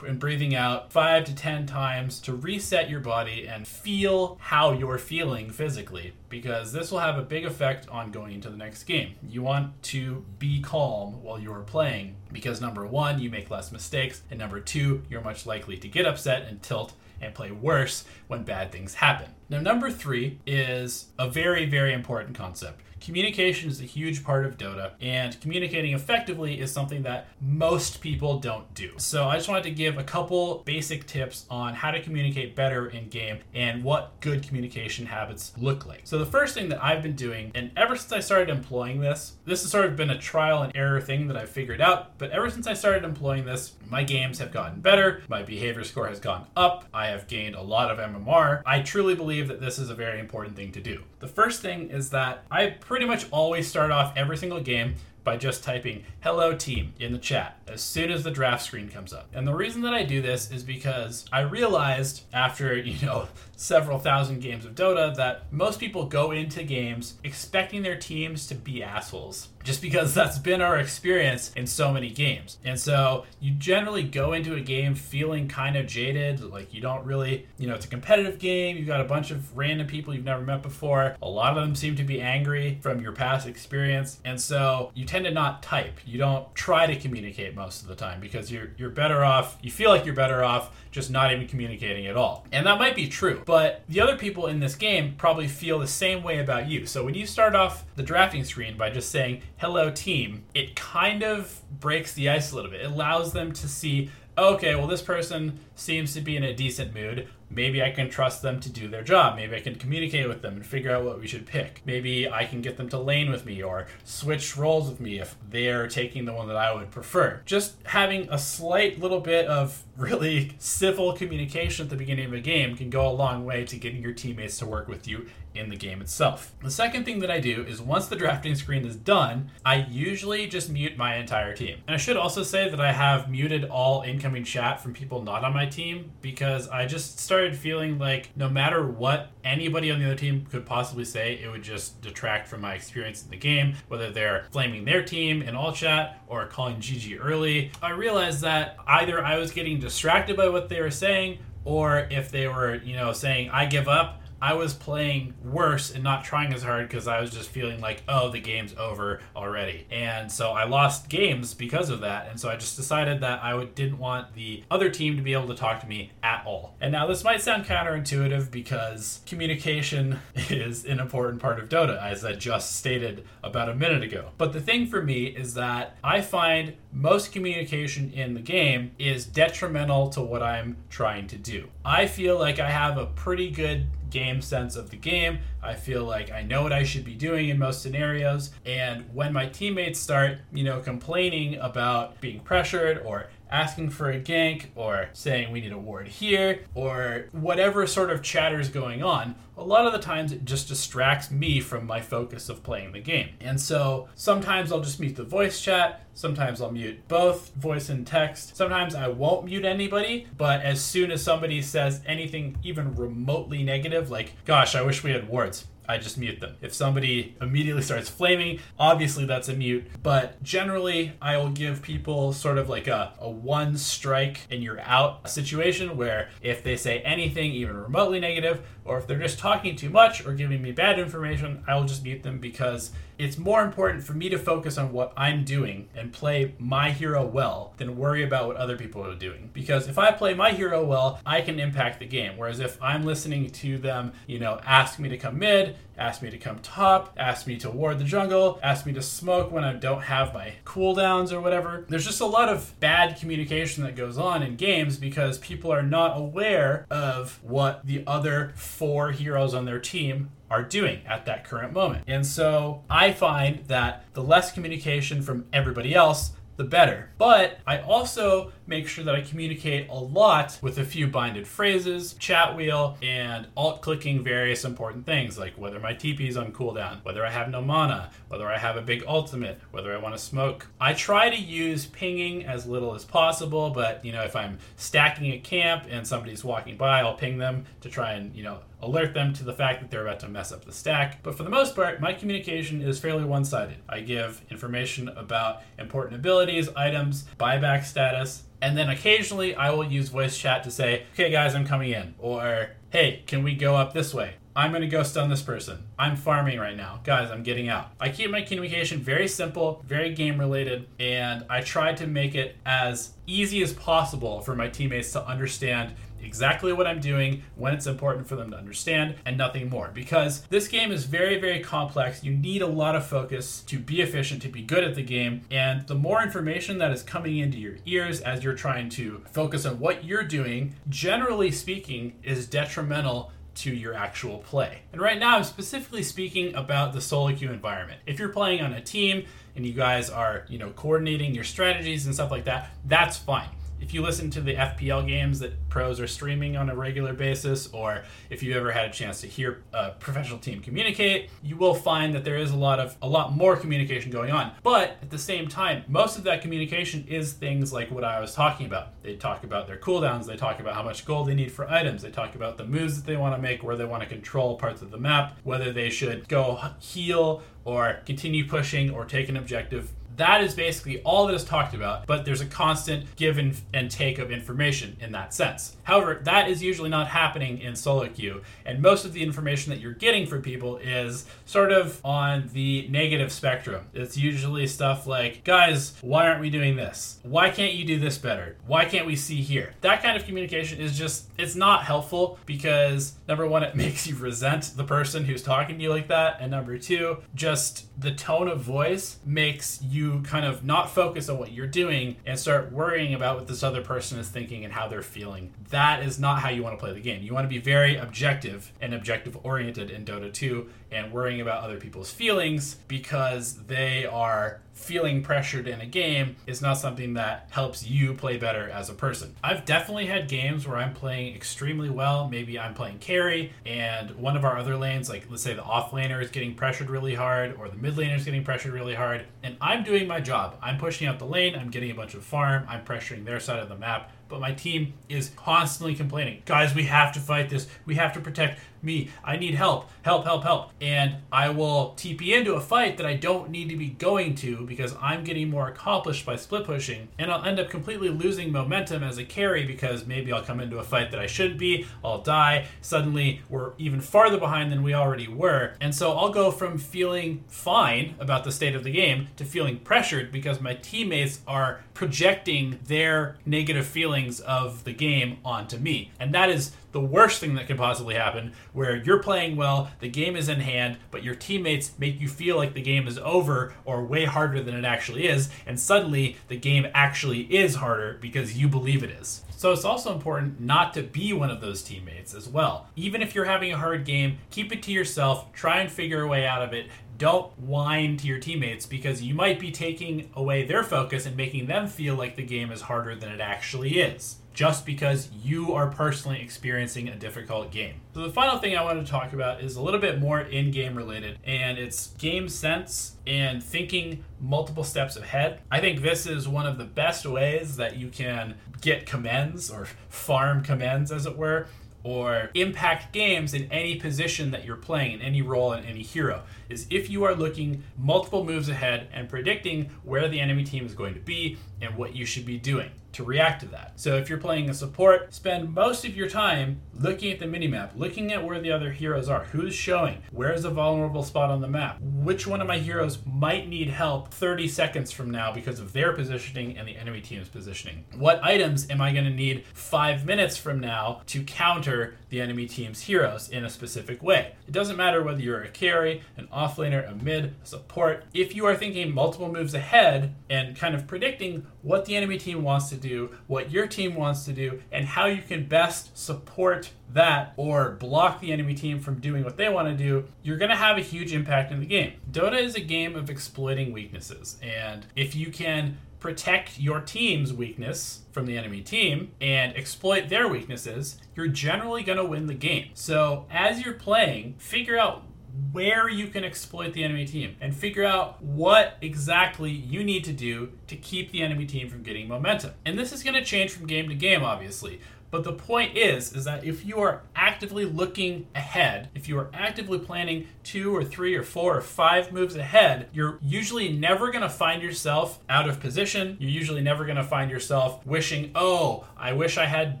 and 0.02 0.18
breathing 0.18 0.54
out 0.54 0.92
five 0.92 1.24
to 1.24 1.34
10 1.34 1.66
times 1.66 2.20
to 2.20 2.34
reset 2.34 2.90
your 2.90 3.00
body 3.00 3.46
and 3.46 3.66
feel 3.66 4.38
how 4.40 4.72
you're 4.72 4.98
feeling 4.98 5.50
physically 5.50 6.12
because 6.28 6.72
this 6.72 6.90
will 6.90 6.98
have 6.98 7.18
a 7.18 7.22
big 7.22 7.44
effect 7.44 7.88
on 7.88 8.10
going 8.10 8.34
into 8.34 8.50
the 8.50 8.56
next 8.56 8.84
game. 8.84 9.14
You 9.28 9.42
want 9.42 9.82
to 9.84 10.24
be 10.38 10.60
calm 10.60 11.22
while 11.22 11.38
you're 11.38 11.60
playing 11.60 12.16
because 12.32 12.60
number 12.60 12.86
one, 12.86 13.20
you 13.20 13.30
make 13.30 13.50
less 13.50 13.72
mistakes, 13.72 14.22
and 14.30 14.38
number 14.38 14.60
two, 14.60 15.02
you're 15.08 15.20
much 15.20 15.46
likely 15.46 15.76
to 15.78 15.88
get 15.88 16.06
upset 16.06 16.46
and 16.48 16.62
tilt 16.62 16.92
and 17.20 17.34
play 17.34 17.50
worse 17.50 18.04
when 18.26 18.42
bad 18.42 18.72
things 18.72 18.94
happen. 18.94 19.30
Now, 19.48 19.60
number 19.60 19.90
three 19.90 20.40
is 20.44 21.06
a 21.18 21.30
very, 21.30 21.66
very 21.66 21.92
important 21.92 22.36
concept. 22.36 22.82
Communication 22.98 23.68
is 23.68 23.80
a 23.80 23.84
huge 23.84 24.24
part 24.24 24.46
of 24.46 24.56
Dota, 24.56 24.92
and 25.00 25.38
communicating 25.40 25.92
effectively 25.92 26.60
is 26.60 26.72
something 26.72 27.02
that 27.02 27.28
most 27.40 28.00
people 28.00 28.40
don't 28.40 28.72
do. 28.74 28.90
So, 28.96 29.28
I 29.28 29.36
just 29.36 29.48
wanted 29.48 29.64
to 29.64 29.70
give 29.70 29.98
a 29.98 30.02
couple 30.02 30.62
basic 30.64 31.06
tips 31.06 31.46
on 31.48 31.74
how 31.74 31.92
to 31.92 32.02
communicate 32.02 32.56
better 32.56 32.88
in 32.88 33.08
game 33.08 33.38
and 33.54 33.84
what 33.84 34.18
good 34.20 34.42
communication 34.42 35.06
habits 35.06 35.52
look 35.56 35.86
like. 35.86 36.00
So, 36.04 36.18
the 36.18 36.26
first 36.26 36.54
thing 36.54 36.68
that 36.70 36.82
I've 36.82 37.02
been 37.02 37.14
doing, 37.14 37.52
and 37.54 37.70
ever 37.76 37.94
since 37.94 38.12
I 38.12 38.20
started 38.20 38.48
employing 38.48 39.00
this, 39.00 39.34
this 39.44 39.62
has 39.62 39.70
sort 39.70 39.84
of 39.84 39.94
been 39.94 40.10
a 40.10 40.18
trial 40.18 40.62
and 40.62 40.74
error 40.74 41.00
thing 41.00 41.28
that 41.28 41.36
I've 41.36 41.50
figured 41.50 41.80
out, 41.80 42.18
but 42.18 42.32
ever 42.32 42.50
since 42.50 42.66
I 42.66 42.72
started 42.72 43.04
employing 43.04 43.44
this, 43.44 43.74
my 43.88 44.02
games 44.02 44.40
have 44.40 44.50
gotten 44.50 44.80
better, 44.80 45.22
my 45.28 45.42
behavior 45.42 45.84
score 45.84 46.08
has 46.08 46.18
gone 46.18 46.46
up, 46.56 46.86
I 46.92 47.06
have 47.08 47.28
gained 47.28 47.54
a 47.54 47.62
lot 47.62 47.92
of 47.92 47.98
MMR. 47.98 48.62
I 48.66 48.80
truly 48.80 49.14
believe 49.36 49.48
that 49.48 49.64
this 49.64 49.78
is 49.78 49.90
a 49.90 49.94
very 49.94 50.18
important 50.18 50.56
thing 50.56 50.72
to 50.72 50.80
do. 50.80 51.02
The 51.20 51.28
first 51.28 51.60
thing 51.60 51.90
is 51.90 52.10
that 52.10 52.44
I 52.50 52.68
pretty 52.68 53.04
much 53.04 53.26
always 53.30 53.68
start 53.68 53.90
off 53.90 54.16
every 54.16 54.36
single 54.36 54.60
game 54.60 54.94
by 55.24 55.36
just 55.36 55.64
typing 55.64 56.04
hello 56.20 56.54
team 56.54 56.94
in 57.00 57.12
the 57.12 57.18
chat 57.18 57.58
as 57.66 57.82
soon 57.82 58.12
as 58.12 58.22
the 58.22 58.30
draft 58.30 58.64
screen 58.64 58.88
comes 58.88 59.12
up. 59.12 59.28
And 59.34 59.46
the 59.46 59.54
reason 59.54 59.82
that 59.82 59.92
I 59.92 60.04
do 60.04 60.22
this 60.22 60.52
is 60.52 60.62
because 60.62 61.26
I 61.32 61.40
realized 61.40 62.22
after, 62.32 62.76
you 62.78 63.04
know, 63.04 63.26
several 63.56 63.98
thousand 63.98 64.40
games 64.40 64.64
of 64.64 64.74
Dota 64.74 65.14
that 65.16 65.52
most 65.52 65.80
people 65.80 66.06
go 66.06 66.30
into 66.30 66.62
games 66.62 67.14
expecting 67.24 67.82
their 67.82 67.98
teams 67.98 68.46
to 68.46 68.54
be 68.54 68.82
assholes 68.82 69.48
just 69.66 69.82
because 69.82 70.14
that's 70.14 70.38
been 70.38 70.62
our 70.62 70.78
experience 70.78 71.52
in 71.56 71.66
so 71.66 71.92
many 71.92 72.08
games. 72.08 72.58
And 72.64 72.78
so 72.78 73.24
you 73.40 73.50
generally 73.52 74.04
go 74.04 74.32
into 74.32 74.54
a 74.54 74.60
game 74.60 74.94
feeling 74.94 75.48
kind 75.48 75.76
of 75.76 75.86
jaded, 75.86 76.40
like 76.40 76.72
you 76.72 76.80
don't 76.80 77.04
really, 77.04 77.46
you 77.58 77.66
know, 77.66 77.74
it's 77.74 77.84
a 77.84 77.88
competitive 77.88 78.38
game, 78.38 78.76
you've 78.76 78.86
got 78.86 79.00
a 79.00 79.04
bunch 79.04 79.30
of 79.30 79.56
random 79.56 79.86
people 79.86 80.14
you've 80.14 80.24
never 80.24 80.42
met 80.42 80.62
before. 80.62 81.16
A 81.20 81.28
lot 81.28 81.58
of 81.58 81.62
them 81.62 81.74
seem 81.74 81.96
to 81.96 82.04
be 82.04 82.20
angry 82.20 82.78
from 82.80 83.00
your 83.00 83.12
past 83.12 83.46
experience. 83.46 84.20
And 84.24 84.40
so 84.40 84.92
you 84.94 85.04
tend 85.04 85.24
to 85.24 85.30
not 85.30 85.62
type. 85.62 85.98
You 86.06 86.18
don't 86.18 86.54
try 86.54 86.86
to 86.86 86.96
communicate 86.96 87.54
most 87.54 87.82
of 87.82 87.88
the 87.88 87.94
time 87.94 88.20
because 88.20 88.50
you're 88.50 88.70
you're 88.78 88.90
better 88.90 89.24
off, 89.24 89.58
you 89.60 89.70
feel 89.70 89.90
like 89.90 90.04
you're 90.04 90.14
better 90.14 90.44
off 90.44 90.70
just 90.96 91.10
not 91.10 91.30
even 91.30 91.46
communicating 91.46 92.06
at 92.06 92.16
all. 92.16 92.46
And 92.52 92.66
that 92.66 92.78
might 92.78 92.96
be 92.96 93.06
true, 93.06 93.42
but 93.44 93.82
the 93.86 94.00
other 94.00 94.16
people 94.16 94.46
in 94.46 94.60
this 94.60 94.74
game 94.74 95.14
probably 95.18 95.46
feel 95.46 95.78
the 95.78 95.86
same 95.86 96.22
way 96.22 96.38
about 96.38 96.68
you. 96.70 96.86
So 96.86 97.04
when 97.04 97.14
you 97.14 97.26
start 97.26 97.54
off 97.54 97.84
the 97.96 98.02
drafting 98.02 98.44
screen 98.44 98.78
by 98.78 98.88
just 98.88 99.10
saying, 99.10 99.42
hello, 99.58 99.90
team, 99.90 100.44
it 100.54 100.76
kind 100.76 101.22
of 101.22 101.62
breaks 101.80 102.12
the 102.12 102.28
ice 102.28 102.52
a 102.52 102.56
little 102.56 102.70
bit. 102.70 102.82
It 102.82 102.90
allows 102.90 103.32
them 103.32 103.52
to 103.52 103.68
see, 103.68 104.10
okay, 104.36 104.74
well, 104.74 104.86
this 104.86 105.00
person 105.00 105.58
seems 105.76 106.14
to 106.14 106.20
be 106.20 106.36
in 106.36 106.42
a 106.42 106.54
decent 106.54 106.94
mood 106.94 107.28
maybe 107.50 107.82
I 107.82 107.90
can 107.90 108.10
trust 108.10 108.42
them 108.42 108.60
to 108.60 108.70
do 108.70 108.88
their 108.88 109.02
job. 109.02 109.36
Maybe 109.36 109.56
I 109.56 109.60
can 109.60 109.76
communicate 109.76 110.28
with 110.28 110.42
them 110.42 110.54
and 110.56 110.66
figure 110.66 110.94
out 110.94 111.04
what 111.04 111.20
we 111.20 111.26
should 111.26 111.46
pick. 111.46 111.82
Maybe 111.84 112.28
I 112.28 112.44
can 112.44 112.60
get 112.60 112.76
them 112.76 112.88
to 112.90 112.98
lane 112.98 113.30
with 113.30 113.46
me 113.46 113.62
or 113.62 113.86
switch 114.04 114.56
roles 114.56 114.88
with 114.88 115.00
me 115.00 115.20
if 115.20 115.36
they're 115.48 115.88
taking 115.88 116.24
the 116.24 116.32
one 116.32 116.48
that 116.48 116.56
I 116.56 116.74
would 116.74 116.90
prefer. 116.90 117.42
Just 117.44 117.76
having 117.84 118.28
a 118.30 118.38
slight 118.38 119.00
little 119.00 119.20
bit 119.20 119.46
of 119.46 119.82
really 119.96 120.52
civil 120.58 121.12
communication 121.14 121.86
at 121.86 121.90
the 121.90 121.96
beginning 121.96 122.26
of 122.26 122.32
a 122.32 122.40
game 122.40 122.76
can 122.76 122.90
go 122.90 123.08
a 123.08 123.10
long 123.10 123.44
way 123.44 123.64
to 123.64 123.76
getting 123.76 124.02
your 124.02 124.12
teammates 124.12 124.58
to 124.58 124.66
work 124.66 124.88
with 124.88 125.08
you 125.08 125.26
in 125.54 125.70
the 125.70 125.76
game 125.76 126.02
itself. 126.02 126.54
The 126.62 126.70
second 126.70 127.04
thing 127.04 127.20
that 127.20 127.30
I 127.30 127.40
do 127.40 127.62
is 127.62 127.80
once 127.80 128.06
the 128.06 128.16
drafting 128.16 128.54
screen 128.54 128.84
is 128.84 128.94
done, 128.94 129.50
I 129.64 129.86
usually 129.88 130.46
just 130.48 130.68
mute 130.68 130.98
my 130.98 131.16
entire 131.16 131.54
team. 131.54 131.78
And 131.86 131.94
I 131.94 131.98
should 131.98 132.18
also 132.18 132.42
say 132.42 132.68
that 132.68 132.80
I 132.80 132.92
have 132.92 133.30
muted 133.30 133.64
all 133.64 134.02
incoming 134.02 134.44
chat 134.44 134.80
from 134.80 134.92
people 134.92 135.22
not 135.22 135.44
on 135.44 135.54
my 135.54 135.65
team 135.70 136.12
because 136.20 136.68
I 136.68 136.86
just 136.86 137.18
started 137.18 137.56
feeling 137.56 137.98
like 137.98 138.30
no 138.36 138.48
matter 138.48 138.86
what 138.86 139.30
anybody 139.44 139.90
on 139.90 139.98
the 139.98 140.06
other 140.06 140.14
team 140.14 140.46
could 140.50 140.66
possibly 140.66 141.04
say, 141.04 141.40
it 141.42 141.50
would 141.50 141.62
just 141.62 142.00
detract 142.00 142.48
from 142.48 142.60
my 142.60 142.74
experience 142.74 143.24
in 143.24 143.30
the 143.30 143.36
game, 143.36 143.74
whether 143.88 144.10
they're 144.10 144.46
flaming 144.50 144.84
their 144.84 145.04
team 145.04 145.42
in 145.42 145.54
all 145.54 145.72
chat 145.72 146.22
or 146.26 146.46
calling 146.46 146.76
GG 146.76 147.18
early. 147.20 147.70
I 147.82 147.90
realized 147.90 148.40
that 148.42 148.76
either 148.86 149.24
I 149.24 149.38
was 149.38 149.50
getting 149.50 149.78
distracted 149.78 150.36
by 150.36 150.48
what 150.48 150.68
they 150.68 150.80
were 150.80 150.90
saying 150.90 151.38
or 151.64 152.06
if 152.10 152.30
they 152.30 152.46
were, 152.46 152.76
you 152.76 152.96
know, 152.96 153.12
saying 153.12 153.50
I 153.50 153.66
give 153.66 153.88
up, 153.88 154.22
I 154.40 154.54
was 154.54 154.74
playing 154.74 155.34
worse 155.44 155.90
and 155.90 156.04
not 156.04 156.24
trying 156.24 156.52
as 156.52 156.62
hard 156.62 156.88
because 156.88 157.08
I 157.08 157.20
was 157.20 157.30
just 157.30 157.48
feeling 157.48 157.80
like, 157.80 158.02
oh, 158.08 158.30
the 158.30 158.40
game's 158.40 158.74
over 158.76 159.20
already. 159.34 159.86
And 159.90 160.30
so 160.30 160.52
I 160.52 160.64
lost 160.64 161.08
games 161.08 161.54
because 161.54 161.90
of 161.90 162.00
that. 162.00 162.28
And 162.28 162.38
so 162.38 162.48
I 162.48 162.56
just 162.56 162.76
decided 162.76 163.20
that 163.20 163.42
I 163.42 163.54
would, 163.54 163.74
didn't 163.74 163.98
want 163.98 164.34
the 164.34 164.62
other 164.70 164.90
team 164.90 165.16
to 165.16 165.22
be 165.22 165.32
able 165.32 165.48
to 165.48 165.54
talk 165.54 165.80
to 165.80 165.86
me 165.86 166.12
at 166.22 166.44
all. 166.46 166.74
And 166.80 166.92
now 166.92 167.06
this 167.06 167.24
might 167.24 167.40
sound 167.40 167.64
counterintuitive 167.64 168.50
because 168.50 169.20
communication 169.26 170.18
is 170.50 170.84
an 170.84 171.00
important 171.00 171.40
part 171.40 171.58
of 171.58 171.68
Dota, 171.68 172.02
as 172.02 172.24
I 172.24 172.32
just 172.32 172.76
stated 172.76 173.24
about 173.42 173.68
a 173.68 173.74
minute 173.74 174.02
ago. 174.02 174.30
But 174.38 174.52
the 174.52 174.60
thing 174.60 174.86
for 174.86 175.02
me 175.02 175.26
is 175.26 175.54
that 175.54 175.96
I 176.04 176.20
find 176.20 176.74
most 176.96 177.30
communication 177.30 178.10
in 178.12 178.32
the 178.32 178.40
game 178.40 178.90
is 178.98 179.26
detrimental 179.26 180.08
to 180.08 180.22
what 180.22 180.42
I'm 180.42 180.78
trying 180.88 181.26
to 181.28 181.36
do. 181.36 181.68
I 181.84 182.06
feel 182.06 182.38
like 182.38 182.58
I 182.58 182.70
have 182.70 182.96
a 182.96 183.04
pretty 183.04 183.50
good 183.50 183.86
game 184.08 184.40
sense 184.40 184.76
of 184.76 184.88
the 184.88 184.96
game. 184.96 185.40
I 185.62 185.74
feel 185.74 186.04
like 186.04 186.30
I 186.30 186.42
know 186.42 186.62
what 186.62 186.72
I 186.72 186.84
should 186.84 187.04
be 187.04 187.14
doing 187.14 187.50
in 187.50 187.58
most 187.58 187.82
scenarios. 187.82 188.50
And 188.64 189.04
when 189.12 189.34
my 189.34 189.46
teammates 189.46 190.00
start, 190.00 190.38
you 190.54 190.64
know, 190.64 190.80
complaining 190.80 191.56
about 191.56 192.18
being 192.22 192.40
pressured 192.40 193.02
or 193.04 193.28
asking 193.50 193.90
for 193.90 194.10
a 194.10 194.20
gank 194.20 194.66
or 194.74 195.08
saying 195.12 195.52
we 195.52 195.60
need 195.60 195.72
a 195.72 195.78
ward 195.78 196.08
here 196.08 196.60
or 196.74 197.28
whatever 197.32 197.86
sort 197.86 198.10
of 198.10 198.22
chatter 198.22 198.60
is 198.60 198.68
going 198.68 199.02
on, 199.02 199.34
a 199.56 199.64
lot 199.64 199.86
of 199.86 199.92
the 199.92 199.98
times 199.98 200.32
it 200.32 200.44
just 200.44 200.68
distracts 200.68 201.30
me 201.30 201.60
from 201.60 201.86
my 201.86 202.00
focus 202.00 202.48
of 202.48 202.62
playing 202.62 202.92
the 202.92 203.00
game. 203.00 203.30
And 203.40 203.60
so 203.60 204.08
sometimes 204.14 204.70
I'll 204.70 204.80
just 204.80 205.00
mute 205.00 205.16
the 205.16 205.24
voice 205.24 205.60
chat, 205.60 206.06
sometimes 206.14 206.60
I'll 206.60 206.72
mute 206.72 207.06
both 207.08 207.54
voice 207.54 207.88
and 207.88 208.06
text. 208.06 208.56
Sometimes 208.56 208.94
I 208.94 209.08
won't 209.08 209.46
mute 209.46 209.64
anybody, 209.64 210.26
but 210.36 210.62
as 210.62 210.82
soon 210.82 211.10
as 211.10 211.22
somebody 211.22 211.62
says 211.62 212.00
anything 212.06 212.56
even 212.62 212.94
remotely 212.94 213.62
negative, 213.62 214.10
like, 214.10 214.32
gosh, 214.44 214.74
I 214.74 214.82
wish 214.82 215.04
we 215.04 215.12
had 215.12 215.28
wards, 215.28 215.66
I 215.88 215.98
just 215.98 216.18
mute 216.18 216.40
them. 216.40 216.56
If 216.60 216.74
somebody 216.74 217.36
immediately 217.40 217.82
starts 217.82 218.08
flaming, 218.08 218.60
obviously 218.78 219.24
that's 219.24 219.48
a 219.48 219.54
mute. 219.54 219.84
But 220.02 220.42
generally, 220.42 221.12
I 221.20 221.36
will 221.36 221.50
give 221.50 221.82
people 221.82 222.32
sort 222.32 222.58
of 222.58 222.68
like 222.68 222.86
a, 222.86 223.12
a 223.18 223.28
one 223.28 223.76
strike 223.76 224.40
and 224.50 224.62
you're 224.62 224.80
out 224.80 225.28
situation 225.30 225.96
where 225.96 226.30
if 226.42 226.62
they 226.62 226.76
say 226.76 227.00
anything 227.00 227.52
even 227.52 227.76
remotely 227.76 228.20
negative, 228.20 228.62
or 228.86 228.98
if 228.98 229.06
they're 229.06 229.18
just 229.18 229.38
talking 229.38 229.76
too 229.76 229.90
much 229.90 230.24
or 230.24 230.32
giving 230.32 230.62
me 230.62 230.72
bad 230.72 230.98
information, 230.98 231.62
I 231.66 231.74
will 231.74 231.84
just 231.84 232.04
mute 232.04 232.22
them 232.22 232.38
because 232.38 232.92
it's 233.18 233.38
more 233.38 233.62
important 233.62 234.04
for 234.04 234.12
me 234.12 234.28
to 234.28 234.38
focus 234.38 234.78
on 234.78 234.92
what 234.92 235.12
I'm 235.16 235.44
doing 235.44 235.88
and 235.94 236.12
play 236.12 236.54
my 236.58 236.90
hero 236.90 237.26
well 237.26 237.72
than 237.78 237.96
worry 237.96 238.22
about 238.22 238.46
what 238.46 238.56
other 238.56 238.76
people 238.76 239.04
are 239.04 239.14
doing. 239.14 239.50
Because 239.52 239.88
if 239.88 239.98
I 239.98 240.12
play 240.12 240.34
my 240.34 240.52
hero 240.52 240.84
well, 240.84 241.20
I 241.24 241.40
can 241.40 241.58
impact 241.58 241.98
the 241.98 242.06
game. 242.06 242.36
Whereas 242.36 242.60
if 242.60 242.80
I'm 242.82 243.04
listening 243.04 243.50
to 243.50 243.78
them, 243.78 244.12
you 244.26 244.38
know, 244.38 244.60
ask 244.64 244.98
me 244.98 245.08
to 245.08 245.16
come 245.16 245.38
mid, 245.38 245.75
ask 245.98 246.22
me 246.22 246.30
to 246.30 246.38
come 246.38 246.58
top, 246.60 247.14
asked 247.16 247.46
me 247.46 247.56
to 247.58 247.70
ward 247.70 247.98
the 247.98 248.04
jungle, 248.04 248.58
asked 248.62 248.86
me 248.86 248.92
to 248.92 249.02
smoke 249.02 249.50
when 249.50 249.64
I 249.64 249.72
don't 249.72 250.02
have 250.02 250.34
my 250.34 250.54
cooldowns 250.64 251.32
or 251.32 251.40
whatever, 251.40 251.86
there's 251.88 252.04
just 252.04 252.20
a 252.20 252.26
lot 252.26 252.48
of 252.48 252.78
bad 252.80 253.18
communication 253.18 253.82
that 253.84 253.96
goes 253.96 254.18
on 254.18 254.42
in 254.42 254.56
games 254.56 254.96
because 254.96 255.38
people 255.38 255.72
are 255.72 255.82
not 255.82 256.16
aware 256.16 256.86
of 256.90 257.40
what 257.42 257.84
the 257.86 258.04
other 258.06 258.52
four 258.56 259.12
heroes 259.12 259.54
on 259.54 259.64
their 259.64 259.80
team 259.80 260.30
are 260.50 260.62
doing 260.62 261.00
at 261.06 261.26
that 261.26 261.44
current 261.44 261.72
moment. 261.72 262.04
And 262.06 262.24
so 262.24 262.84
I 262.88 263.12
find 263.12 263.64
that 263.66 264.04
the 264.12 264.22
less 264.22 264.52
communication 264.52 265.22
from 265.22 265.46
everybody 265.52 265.94
else, 265.94 266.32
the 266.56 266.64
better. 266.64 267.10
But 267.18 267.58
I 267.66 267.80
also 267.80 268.52
make 268.66 268.88
sure 268.88 269.04
that 269.04 269.14
I 269.14 269.20
communicate 269.20 269.88
a 269.88 269.94
lot 269.94 270.58
with 270.62 270.78
a 270.78 270.84
few 270.84 271.06
binded 271.06 271.46
phrases, 271.46 272.14
chat 272.14 272.56
wheel, 272.56 272.96
and 273.02 273.46
alt 273.56 273.82
clicking 273.82 274.24
various 274.24 274.64
important 274.64 275.06
things 275.06 275.38
like 275.38 275.56
whether 275.56 275.78
my 275.78 275.94
TP 275.94 276.28
is 276.28 276.36
on 276.36 276.52
cooldown, 276.52 277.04
whether 277.04 277.24
I 277.24 277.30
have 277.30 277.50
no 277.50 277.60
mana, 277.60 278.10
whether 278.28 278.48
I 278.48 278.58
have 278.58 278.76
a 278.76 278.82
big 278.82 279.04
ultimate, 279.06 279.60
whether 279.70 279.94
I 279.94 279.98
want 279.98 280.14
to 280.14 280.20
smoke. 280.20 280.66
I 280.80 280.92
try 280.94 281.30
to 281.30 281.36
use 281.36 281.86
pinging 281.86 282.44
as 282.44 282.66
little 282.66 282.94
as 282.94 283.04
possible, 283.04 283.70
but 283.70 284.04
you 284.04 284.12
know, 284.12 284.22
if 284.22 284.34
I'm 284.34 284.58
stacking 284.76 285.32
a 285.32 285.38
camp 285.38 285.84
and 285.88 286.06
somebody's 286.06 286.44
walking 286.44 286.76
by, 286.76 287.00
I'll 287.00 287.14
ping 287.14 287.38
them 287.38 287.64
to 287.82 287.88
try 287.88 288.12
and, 288.12 288.34
you 288.34 288.42
know, 288.42 288.60
alert 288.82 289.14
them 289.14 289.32
to 289.34 289.44
the 289.44 289.52
fact 289.52 289.80
that 289.80 289.90
they're 289.90 290.06
about 290.06 290.20
to 290.20 290.28
mess 290.28 290.52
up 290.52 290.64
the 290.64 290.72
stack. 290.72 291.22
But 291.22 291.36
for 291.36 291.42
the 291.42 291.50
most 291.50 291.74
part, 291.74 292.00
my 292.00 292.12
communication 292.12 292.82
is 292.82 292.98
fairly 292.98 293.24
one 293.24 293.44
sided. 293.44 293.78
I 293.88 294.00
give 294.00 294.42
information 294.50 295.08
about 295.08 295.62
important 295.78 296.16
abilities, 296.16 296.68
items, 296.76 297.24
buyback 297.38 297.84
status, 297.84 298.44
and 298.60 298.76
then 298.76 298.88
occasionally 298.88 299.54
I 299.54 299.70
will 299.70 299.84
use 299.84 300.08
voice 300.08 300.36
chat 300.36 300.64
to 300.64 300.70
say, 300.70 301.04
okay, 301.14 301.30
guys, 301.30 301.54
I'm 301.54 301.66
coming 301.66 301.92
in. 301.92 302.14
Or, 302.18 302.70
hey, 302.90 303.22
can 303.26 303.42
we 303.42 303.54
go 303.54 303.76
up 303.76 303.94
this 303.94 304.14
way? 304.14 304.34
I'm 304.56 304.70
going 304.70 304.80
to 304.80 304.88
go 304.88 305.02
stun 305.02 305.28
this 305.28 305.42
person. 305.42 305.84
I'm 305.98 306.16
farming 306.16 306.58
right 306.58 306.78
now. 306.78 307.00
Guys, 307.04 307.30
I'm 307.30 307.42
getting 307.42 307.68
out. 307.68 307.90
I 308.00 308.08
keep 308.08 308.30
my 308.30 308.40
communication 308.40 309.00
very 309.00 309.28
simple, 309.28 309.84
very 309.86 310.14
game 310.14 310.40
related, 310.40 310.88
and 310.98 311.44
I 311.50 311.60
try 311.60 311.92
to 311.92 312.06
make 312.06 312.34
it 312.34 312.56
as 312.64 313.12
easy 313.26 313.62
as 313.62 313.74
possible 313.74 314.40
for 314.40 314.56
my 314.56 314.68
teammates 314.68 315.12
to 315.12 315.26
understand 315.26 315.92
exactly 316.22 316.72
what 316.72 316.86
I'm 316.86 317.00
doing 317.00 317.42
when 317.54 317.74
it's 317.74 317.86
important 317.86 318.26
for 318.26 318.36
them 318.36 318.50
to 318.50 318.56
understand 318.56 319.16
and 319.24 319.36
nothing 319.38 319.68
more. 319.68 319.90
Because 319.92 320.42
this 320.42 320.68
game 320.68 320.92
is 320.92 321.04
very, 321.04 321.38
very 321.38 321.60
complex. 321.60 322.22
You 322.24 322.32
need 322.32 322.62
a 322.62 322.66
lot 322.66 322.96
of 322.96 323.06
focus 323.06 323.60
to 323.62 323.78
be 323.78 324.00
efficient, 324.00 324.42
to 324.42 324.48
be 324.48 324.62
good 324.62 324.84
at 324.84 324.94
the 324.94 325.02
game. 325.02 325.42
And 325.50 325.86
the 325.86 325.94
more 325.94 326.22
information 326.22 326.78
that 326.78 326.90
is 326.90 327.02
coming 327.02 327.38
into 327.38 327.58
your 327.58 327.76
ears 327.86 328.20
as 328.20 328.44
you're 328.44 328.54
trying 328.54 328.88
to 328.90 329.22
focus 329.32 329.64
on 329.64 329.78
what 329.78 330.04
you're 330.04 330.24
doing, 330.24 330.74
generally 330.88 331.50
speaking, 331.50 332.14
is 332.22 332.46
detrimental 332.46 333.32
to 333.56 333.74
your 333.74 333.94
actual 333.94 334.38
play. 334.38 334.82
And 334.92 335.00
right 335.00 335.18
now, 335.18 335.36
I'm 335.36 335.44
specifically 335.44 336.02
speaking 336.02 336.54
about 336.54 336.92
the 336.92 337.00
solo 337.00 337.34
queue 337.34 337.50
environment. 337.50 338.00
If 338.06 338.18
you're 338.18 338.28
playing 338.28 338.60
on 338.60 338.74
a 338.74 338.82
team 338.82 339.24
and 339.54 339.66
you 339.66 339.72
guys 339.72 340.10
are, 340.10 340.44
you 340.48 340.58
know, 340.58 340.70
coordinating 340.70 341.34
your 341.34 341.44
strategies 341.44 342.04
and 342.04 342.14
stuff 342.14 342.30
like 342.30 342.44
that, 342.44 342.70
that's 342.84 343.16
fine 343.16 343.48
if 343.80 343.94
you 343.94 344.02
listen 344.02 344.30
to 344.30 344.40
the 344.40 344.54
FPL 344.54 345.06
games 345.06 345.38
that 345.40 345.68
pros 345.68 346.00
are 346.00 346.06
streaming 346.06 346.56
on 346.56 346.70
a 346.70 346.74
regular 346.74 347.12
basis, 347.12 347.68
or 347.68 348.02
if 348.30 348.42
you've 348.42 348.56
ever 348.56 348.72
had 348.72 348.86
a 348.86 348.92
chance 348.92 349.20
to 349.20 349.26
hear 349.26 349.62
a 349.72 349.90
professional 349.90 350.38
team 350.38 350.60
communicate, 350.60 351.30
you 351.42 351.56
will 351.56 351.74
find 351.74 352.14
that 352.14 352.24
there 352.24 352.36
is 352.36 352.50
a 352.50 352.56
lot 352.56 352.80
of 352.80 352.96
a 353.02 353.08
lot 353.08 353.36
more 353.36 353.56
communication 353.56 354.10
going 354.10 354.30
on. 354.30 354.52
But 354.62 354.96
at 355.02 355.10
the 355.10 355.18
same 355.18 355.48
time, 355.48 355.84
most 355.88 356.16
of 356.16 356.24
that 356.24 356.42
communication 356.42 357.06
is 357.08 357.32
things 357.32 357.72
like 357.72 357.90
what 357.90 358.04
I 358.04 358.20
was 358.20 358.34
talking 358.34 358.66
about. 358.66 359.02
They 359.02 359.16
talk 359.16 359.44
about 359.44 359.66
their 359.66 359.78
cooldowns, 359.78 360.26
they 360.26 360.36
talk 360.36 360.60
about 360.60 360.74
how 360.74 360.82
much 360.82 361.04
gold 361.04 361.28
they 361.28 361.34
need 361.34 361.52
for 361.52 361.70
items, 361.70 362.02
they 362.02 362.10
talk 362.10 362.34
about 362.34 362.58
the 362.58 362.64
moves 362.64 362.96
that 362.96 363.06
they 363.06 363.16
want 363.16 363.34
to 363.34 363.40
make, 363.40 363.62
where 363.62 363.76
they 363.76 363.84
want 363.84 364.02
to 364.02 364.08
control 364.08 364.56
parts 364.56 364.82
of 364.82 364.90
the 364.90 364.98
map, 364.98 365.38
whether 365.44 365.72
they 365.72 365.90
should 365.90 366.28
go 366.28 366.60
heal 366.78 367.42
or 367.64 368.00
continue 368.06 368.48
pushing 368.48 368.90
or 368.90 369.04
take 369.04 369.28
an 369.28 369.36
objective 369.36 369.90
that 370.16 370.42
is 370.42 370.54
basically 370.54 371.02
all 371.02 371.26
that 371.26 371.34
is 371.34 371.44
talked 371.44 371.74
about, 371.74 372.06
but 372.06 372.24
there's 372.24 372.40
a 372.40 372.46
constant 372.46 373.14
give 373.16 373.38
and, 373.38 373.56
take 373.90 374.18
of 374.18 374.30
information 374.30 374.96
in 375.00 375.12
that 375.12 375.32
sense. 375.32 375.76
However, 375.84 376.20
that 376.24 376.48
is 376.48 376.62
usually 376.62 376.88
not 376.88 377.08
happening 377.08 377.60
in 377.60 377.76
solo 377.76 378.08
queue, 378.08 378.42
and 378.64 378.82
most 378.82 379.04
of 379.04 379.12
the 379.12 379.22
information 379.22 379.70
that 379.70 379.80
you're 379.80 379.92
getting 379.92 380.26
from 380.26 380.42
people 380.42 380.78
is 380.78 381.26
sort 381.44 381.72
of 381.72 382.00
on 382.04 382.50
the 382.52 382.88
negative 382.88 383.30
spectrum. 383.30 383.84
It's 383.94 384.16
usually 384.16 384.66
stuff 384.66 385.06
like, 385.06 385.44
guys, 385.44 385.94
why 386.00 386.26
aren't 386.26 386.40
we 386.40 386.50
doing 386.50 386.76
this? 386.76 387.20
Why 387.22 387.50
can't 387.50 387.74
you 387.74 387.84
do 387.84 387.98
this 387.98 388.18
better? 388.18 388.56
Why 388.66 388.86
can't 388.86 389.06
we 389.06 389.14
see 389.14 389.40
here? 389.42 389.74
That 389.82 390.02
kind 390.02 390.16
of 390.16 390.24
communication 390.24 390.80
is 390.80 390.98
just, 390.98 391.28
it's 391.38 391.54
not 391.54 391.84
helpful 391.84 392.38
because 392.46 393.14
number 393.28 393.46
one, 393.46 393.62
it 393.62 393.76
makes 393.86 394.06
you 394.06 394.16
resent 394.16 394.72
the 394.76 394.84
person 394.84 395.24
who's 395.24 395.42
talking 395.42 395.76
to 395.76 395.82
you 395.82 395.90
like 395.90 396.08
that, 396.08 396.38
and 396.40 396.50
number 396.50 396.78
two, 396.78 397.18
just 397.34 397.86
the 398.00 398.12
tone 398.12 398.48
of 398.48 398.60
voice 398.60 399.18
makes 399.24 399.80
you 399.82 400.05
kind 400.22 400.44
of 400.44 400.64
not 400.64 400.90
focus 400.90 401.28
on 401.28 401.38
what 401.38 401.52
you're 401.52 401.66
doing 401.66 402.16
and 402.26 402.38
start 402.38 402.72
worrying 402.72 403.14
about 403.14 403.36
what 403.36 403.46
this 403.46 403.62
other 403.62 403.82
person 403.82 404.18
is 404.18 404.28
thinking 404.28 404.64
and 404.64 404.72
how 404.72 404.88
they're 404.88 405.02
feeling. 405.02 405.52
That 405.70 406.02
is 406.02 406.18
not 406.18 406.40
how 406.40 406.50
you 406.50 406.62
want 406.62 406.78
to 406.78 406.82
play 406.82 406.92
the 406.92 407.00
game. 407.00 407.22
You 407.22 407.34
want 407.34 407.44
to 407.44 407.48
be 407.48 407.58
very 407.58 407.96
objective 407.96 408.72
and 408.80 408.94
objective 408.94 409.38
oriented 409.44 409.90
in 409.90 410.04
Dota 410.04 410.32
2 410.32 410.68
and 410.96 411.12
worrying 411.12 411.40
about 411.40 411.62
other 411.62 411.78
people's 411.78 412.10
feelings 412.10 412.76
because 412.88 413.54
they 413.66 414.06
are 414.06 414.60
feeling 414.72 415.22
pressured 415.22 415.66
in 415.66 415.80
a 415.80 415.86
game 415.86 416.36
is 416.46 416.60
not 416.60 416.74
something 416.74 417.14
that 417.14 417.48
helps 417.50 417.86
you 417.86 418.12
play 418.14 418.36
better 418.36 418.68
as 418.68 418.90
a 418.90 418.94
person. 418.94 419.34
I've 419.42 419.64
definitely 419.64 420.06
had 420.06 420.28
games 420.28 420.66
where 420.66 420.76
I'm 420.76 420.92
playing 420.92 421.34
extremely 421.34 421.88
well. 421.88 422.28
Maybe 422.28 422.58
I'm 422.58 422.74
playing 422.74 422.98
carry, 422.98 423.52
and 423.64 424.10
one 424.12 424.36
of 424.36 424.44
our 424.44 424.58
other 424.58 424.76
lanes, 424.76 425.08
like 425.08 425.26
let's 425.30 425.42
say 425.42 425.54
the 425.54 425.62
off 425.62 425.92
laner, 425.92 426.22
is 426.22 426.30
getting 426.30 426.54
pressured 426.54 426.90
really 426.90 427.14
hard, 427.14 427.56
or 427.58 427.68
the 427.68 427.76
mid 427.76 427.96
laner 427.96 428.16
is 428.16 428.24
getting 428.24 428.44
pressured 428.44 428.74
really 428.74 428.94
hard, 428.94 429.24
and 429.42 429.56
I'm 429.60 429.82
doing 429.82 430.06
my 430.06 430.20
job. 430.20 430.58
I'm 430.62 430.78
pushing 430.78 431.06
out 431.06 431.18
the 431.18 431.26
lane, 431.26 431.54
I'm 431.54 431.70
getting 431.70 431.90
a 431.90 431.94
bunch 431.94 432.14
of 432.14 432.22
farm, 432.22 432.66
I'm 432.68 432.84
pressuring 432.84 433.24
their 433.24 433.40
side 433.40 433.58
of 433.58 433.68
the 433.68 433.76
map, 433.76 434.12
but 434.28 434.40
my 434.40 434.52
team 434.52 434.94
is 435.08 435.30
constantly 435.36 435.94
complaining. 435.94 436.42
Guys, 436.44 436.74
we 436.74 436.84
have 436.84 437.12
to 437.12 437.20
fight 437.20 437.50
this. 437.50 437.66
We 437.84 437.94
have 437.96 438.12
to 438.14 438.20
protect 438.20 438.60
me. 438.82 439.10
I 439.24 439.36
need 439.36 439.54
help. 439.54 439.90
Help, 440.02 440.24
help, 440.24 440.44
help. 440.44 440.70
And 440.80 441.16
I 441.32 441.50
will 441.50 441.94
TP 441.96 442.34
into 442.36 442.54
a 442.54 442.60
fight 442.60 442.96
that 442.96 443.06
I 443.06 443.14
don't 443.14 443.50
need 443.50 443.68
to 443.68 443.76
be 443.76 443.88
going 443.88 444.34
to 444.36 444.64
because 444.66 444.94
I'm 445.00 445.24
getting 445.24 445.50
more 445.50 445.68
accomplished 445.68 446.24
by 446.24 446.36
split 446.36 446.64
pushing. 446.64 447.08
And 447.18 447.30
I'll 447.30 447.44
end 447.44 447.58
up 447.58 447.68
completely 447.68 448.08
losing 448.08 448.52
momentum 448.52 449.02
as 449.02 449.18
a 449.18 449.24
carry 449.24 449.66
because 449.66 450.06
maybe 450.06 450.32
I'll 450.32 450.44
come 450.44 450.60
into 450.60 450.78
a 450.78 450.84
fight 450.84 451.10
that 451.10 451.20
I 451.20 451.26
shouldn't 451.26 451.58
be. 451.58 451.86
I'll 452.04 452.22
die. 452.22 452.66
Suddenly, 452.80 453.42
we're 453.48 453.72
even 453.78 454.00
farther 454.00 454.38
behind 454.38 454.70
than 454.72 454.82
we 454.82 454.94
already 454.94 455.28
were. 455.28 455.74
And 455.80 455.94
so 455.94 456.12
I'll 456.12 456.30
go 456.30 456.50
from 456.50 456.78
feeling 456.78 457.44
fine 457.48 458.14
about 458.20 458.44
the 458.44 458.52
state 458.52 458.74
of 458.74 458.84
the 458.84 458.92
game 458.92 459.28
to 459.36 459.44
feeling 459.44 459.78
pressured 459.78 460.30
because 460.30 460.60
my 460.60 460.74
teammates 460.74 461.40
are 461.46 461.80
projecting 461.94 462.78
their 462.84 463.36
negative 463.44 463.86
feelings 463.86 464.15
of 464.40 464.84
the 464.84 464.92
game 464.92 465.38
onto 465.44 465.76
me. 465.76 466.10
And 466.18 466.34
that 466.34 466.48
is 466.48 466.72
the 466.92 467.00
worst 467.00 467.40
thing 467.40 467.54
that 467.56 467.66
can 467.66 467.76
possibly 467.76 468.14
happen 468.14 468.52
where 468.72 468.96
you're 468.96 469.22
playing 469.22 469.56
well, 469.56 469.90
the 470.00 470.08
game 470.08 470.34
is 470.34 470.48
in 470.48 470.60
hand, 470.60 470.96
but 471.10 471.22
your 471.22 471.34
teammates 471.34 471.92
make 471.98 472.20
you 472.20 472.28
feel 472.28 472.56
like 472.56 472.72
the 472.72 472.80
game 472.80 473.06
is 473.06 473.18
over 473.18 473.74
or 473.84 474.04
way 474.04 474.24
harder 474.24 474.62
than 474.62 474.74
it 474.74 474.84
actually 474.84 475.26
is, 475.26 475.50
and 475.66 475.78
suddenly 475.78 476.36
the 476.48 476.56
game 476.56 476.86
actually 476.94 477.42
is 477.54 477.74
harder 477.74 478.16
because 478.20 478.56
you 478.56 478.66
believe 478.66 479.02
it 479.02 479.10
is. 479.10 479.42
So 479.58 479.72
it's 479.72 479.84
also 479.86 480.12
important 480.12 480.60
not 480.60 480.92
to 480.94 481.02
be 481.02 481.32
one 481.32 481.50
of 481.50 481.62
those 481.62 481.82
teammates 481.82 482.34
as 482.34 482.46
well. 482.46 482.88
Even 482.94 483.22
if 483.22 483.34
you're 483.34 483.46
having 483.46 483.72
a 483.72 483.78
hard 483.78 484.04
game, 484.04 484.38
keep 484.50 484.70
it 484.70 484.82
to 484.82 484.92
yourself, 484.92 485.50
try 485.54 485.80
and 485.80 485.90
figure 485.90 486.22
a 486.22 486.28
way 486.28 486.46
out 486.46 486.62
of 486.62 486.74
it. 486.74 486.88
Don't 487.18 487.58
whine 487.58 488.16
to 488.18 488.26
your 488.26 488.38
teammates 488.38 488.86
because 488.86 489.22
you 489.22 489.34
might 489.34 489.58
be 489.58 489.70
taking 489.70 490.30
away 490.34 490.64
their 490.64 490.82
focus 490.82 491.26
and 491.26 491.36
making 491.36 491.66
them 491.66 491.86
feel 491.86 492.14
like 492.14 492.36
the 492.36 492.42
game 492.42 492.70
is 492.70 492.82
harder 492.82 493.14
than 493.14 493.30
it 493.30 493.40
actually 493.40 494.00
is 494.00 494.36
just 494.56 494.86
because 494.86 495.28
you 495.44 495.74
are 495.74 495.88
personally 495.88 496.40
experiencing 496.40 497.08
a 497.08 497.14
difficult 497.14 497.70
game. 497.70 498.00
So, 498.14 498.22
the 498.22 498.32
final 498.32 498.58
thing 498.58 498.74
I 498.74 498.82
want 498.82 499.04
to 499.04 499.10
talk 499.10 499.34
about 499.34 499.62
is 499.62 499.76
a 499.76 499.82
little 499.82 500.00
bit 500.00 500.18
more 500.18 500.40
in 500.40 500.70
game 500.70 500.96
related, 500.96 501.38
and 501.44 501.76
it's 501.76 502.08
game 502.14 502.48
sense 502.48 503.16
and 503.26 503.62
thinking 503.62 504.24
multiple 504.40 504.82
steps 504.82 505.14
ahead. 505.16 505.60
I 505.70 505.80
think 505.80 506.00
this 506.00 506.26
is 506.26 506.48
one 506.48 506.66
of 506.66 506.78
the 506.78 506.84
best 506.84 507.26
ways 507.26 507.76
that 507.76 507.98
you 507.98 508.08
can 508.08 508.54
get 508.80 509.04
commends 509.04 509.70
or 509.70 509.88
farm 510.08 510.62
commends, 510.62 511.12
as 511.12 511.26
it 511.26 511.36
were, 511.36 511.66
or 512.06 512.50
impact 512.54 513.12
games 513.12 513.52
in 513.52 513.64
any 513.72 513.96
position 513.96 514.52
that 514.52 514.64
you're 514.64 514.76
playing, 514.76 515.14
in 515.14 515.20
any 515.20 515.42
role, 515.42 515.72
in 515.72 515.84
any 515.84 516.02
hero, 516.02 516.44
is 516.68 516.86
if 516.88 517.10
you 517.10 517.24
are 517.24 517.34
looking 517.34 517.82
multiple 517.98 518.44
moves 518.44 518.68
ahead 518.68 519.08
and 519.12 519.28
predicting 519.28 519.90
where 520.04 520.28
the 520.28 520.38
enemy 520.38 520.62
team 520.62 520.86
is 520.86 520.94
going 520.94 521.14
to 521.14 521.20
be 521.20 521.58
and 521.82 521.96
what 521.96 522.14
you 522.14 522.24
should 522.24 522.46
be 522.46 522.58
doing 522.58 522.92
to 523.16 523.24
react 523.24 523.60
to 523.60 523.66
that. 523.68 523.92
So 523.96 524.16
if 524.16 524.28
you're 524.28 524.38
playing 524.38 524.68
a 524.68 524.74
support, 524.74 525.32
spend 525.32 525.74
most 525.74 526.04
of 526.04 526.14
your 526.14 526.28
time 526.28 526.80
looking 526.94 527.32
at 527.32 527.38
the 527.38 527.46
minimap, 527.46 527.90
looking 527.96 528.32
at 528.32 528.44
where 528.44 528.60
the 528.60 528.70
other 528.70 528.92
heroes 528.92 529.28
are, 529.28 529.44
who's 529.44 529.74
showing, 529.74 530.22
where's 530.32 530.64
a 530.64 530.70
vulnerable 530.70 531.22
spot 531.22 531.50
on 531.50 531.60
the 531.60 531.68
map, 531.68 531.98
which 532.00 532.46
one 532.46 532.60
of 532.60 532.66
my 532.66 532.78
heroes 532.78 533.18
might 533.24 533.68
need 533.68 533.88
help 533.88 534.32
30 534.32 534.68
seconds 534.68 535.10
from 535.10 535.30
now 535.30 535.50
because 535.50 535.80
of 535.80 535.92
their 535.94 536.12
positioning 536.12 536.76
and 536.76 536.86
the 536.86 536.96
enemy 536.96 537.20
team's 537.22 537.48
positioning. 537.48 538.04
What 538.14 538.42
items 538.44 538.88
am 538.90 539.00
I 539.00 539.12
going 539.12 539.24
to 539.24 539.30
need 539.30 539.64
5 539.72 540.26
minutes 540.26 540.56
from 540.58 540.78
now 540.78 541.22
to 541.26 541.42
counter 541.42 542.16
the 542.28 542.40
enemy 542.40 542.66
team's 542.66 543.02
heroes 543.02 543.48
in 543.48 543.64
a 543.64 543.70
specific 543.70 544.22
way? 544.22 544.54
It 544.66 544.72
doesn't 544.72 544.96
matter 544.96 545.22
whether 545.22 545.40
you're 545.40 545.62
a 545.62 545.68
carry, 545.68 546.22
an 546.36 546.48
offlaner, 546.52 547.10
a 547.10 547.14
mid, 547.14 547.54
a 547.62 547.66
support. 547.66 548.24
If 548.34 548.54
you 548.54 548.66
are 548.66 548.76
thinking 548.76 549.14
multiple 549.14 549.50
moves 549.50 549.74
ahead 549.74 550.34
and 550.50 550.76
kind 550.76 550.94
of 550.94 551.06
predicting 551.06 551.66
what 551.82 552.04
the 552.04 552.16
enemy 552.16 552.38
team 552.38 552.62
wants 552.62 552.88
to 552.90 552.96
do, 552.96 553.30
what 553.46 553.70
your 553.70 553.86
team 553.86 554.14
wants 554.14 554.44
to 554.44 554.52
do, 554.52 554.82
and 554.90 555.06
how 555.06 555.26
you 555.26 555.42
can 555.42 555.66
best 555.66 556.16
support 556.16 556.90
that 557.12 557.54
or 557.56 557.92
block 557.92 558.40
the 558.40 558.52
enemy 558.52 558.74
team 558.74 558.98
from 558.98 559.20
doing 559.20 559.44
what 559.44 559.56
they 559.56 559.68
want 559.68 559.88
to 559.88 559.94
do, 559.94 560.24
you're 560.42 560.56
going 560.56 560.70
to 560.70 560.76
have 560.76 560.98
a 560.98 561.02
huge 561.02 561.32
impact 561.32 561.72
in 561.72 561.80
the 561.80 561.86
game. 561.86 562.14
Dota 562.30 562.60
is 562.60 562.74
a 562.74 562.80
game 562.80 563.14
of 563.14 563.30
exploiting 563.30 563.92
weaknesses, 563.92 564.58
and 564.62 565.06
if 565.14 565.34
you 565.34 565.50
can 565.50 565.98
protect 566.26 566.80
your 566.80 567.00
team's 567.00 567.52
weakness 567.54 568.22
from 568.32 568.46
the 568.46 568.58
enemy 568.58 568.80
team 568.80 569.30
and 569.40 569.76
exploit 569.76 570.28
their 570.28 570.48
weaknesses, 570.48 571.18
you're 571.36 571.46
generally 571.46 572.02
going 572.02 572.18
to 572.18 572.24
win 572.24 572.48
the 572.48 572.54
game. 572.54 572.90
So, 572.94 573.46
as 573.48 573.84
you're 573.84 573.94
playing, 573.94 574.56
figure 574.58 574.98
out 574.98 575.22
where 575.70 576.08
you 576.08 576.26
can 576.26 576.42
exploit 576.42 576.94
the 576.94 577.04
enemy 577.04 577.26
team 577.26 577.54
and 577.60 577.74
figure 577.74 578.04
out 578.04 578.42
what 578.42 578.96
exactly 579.00 579.70
you 579.70 580.02
need 580.02 580.24
to 580.24 580.32
do 580.32 580.72
to 580.88 580.96
keep 580.96 581.30
the 581.30 581.42
enemy 581.42 581.64
team 581.64 581.88
from 581.88 582.02
getting 582.02 582.26
momentum. 582.26 582.72
And 582.84 582.98
this 582.98 583.12
is 583.12 583.22
going 583.22 583.34
to 583.34 583.44
change 583.44 583.70
from 583.70 583.86
game 583.86 584.08
to 584.08 584.14
game, 584.16 584.42
obviously. 584.42 585.00
But 585.36 585.44
the 585.44 585.52
point 585.52 585.98
is, 585.98 586.32
is 586.32 586.44
that 586.46 586.64
if 586.64 586.86
you 586.86 586.98
are 587.00 587.20
actively 587.34 587.84
looking 587.84 588.46
ahead, 588.54 589.10
if 589.14 589.28
you 589.28 589.38
are 589.38 589.50
actively 589.52 589.98
planning 589.98 590.46
two 590.64 590.96
or 590.96 591.04
three 591.04 591.34
or 591.34 591.42
four 591.42 591.76
or 591.76 591.82
five 591.82 592.32
moves 592.32 592.56
ahead, 592.56 593.10
you're 593.12 593.38
usually 593.42 593.92
never 593.92 594.30
going 594.30 594.40
to 594.40 594.48
find 594.48 594.82
yourself 594.82 595.38
out 595.50 595.68
of 595.68 595.78
position. 595.78 596.38
You're 596.40 596.48
usually 596.48 596.80
never 596.80 597.04
going 597.04 597.18
to 597.18 597.22
find 597.22 597.50
yourself 597.50 598.04
wishing, 598.06 598.50
oh, 598.54 599.06
I 599.14 599.34
wish 599.34 599.58
I 599.58 599.66
had 599.66 600.00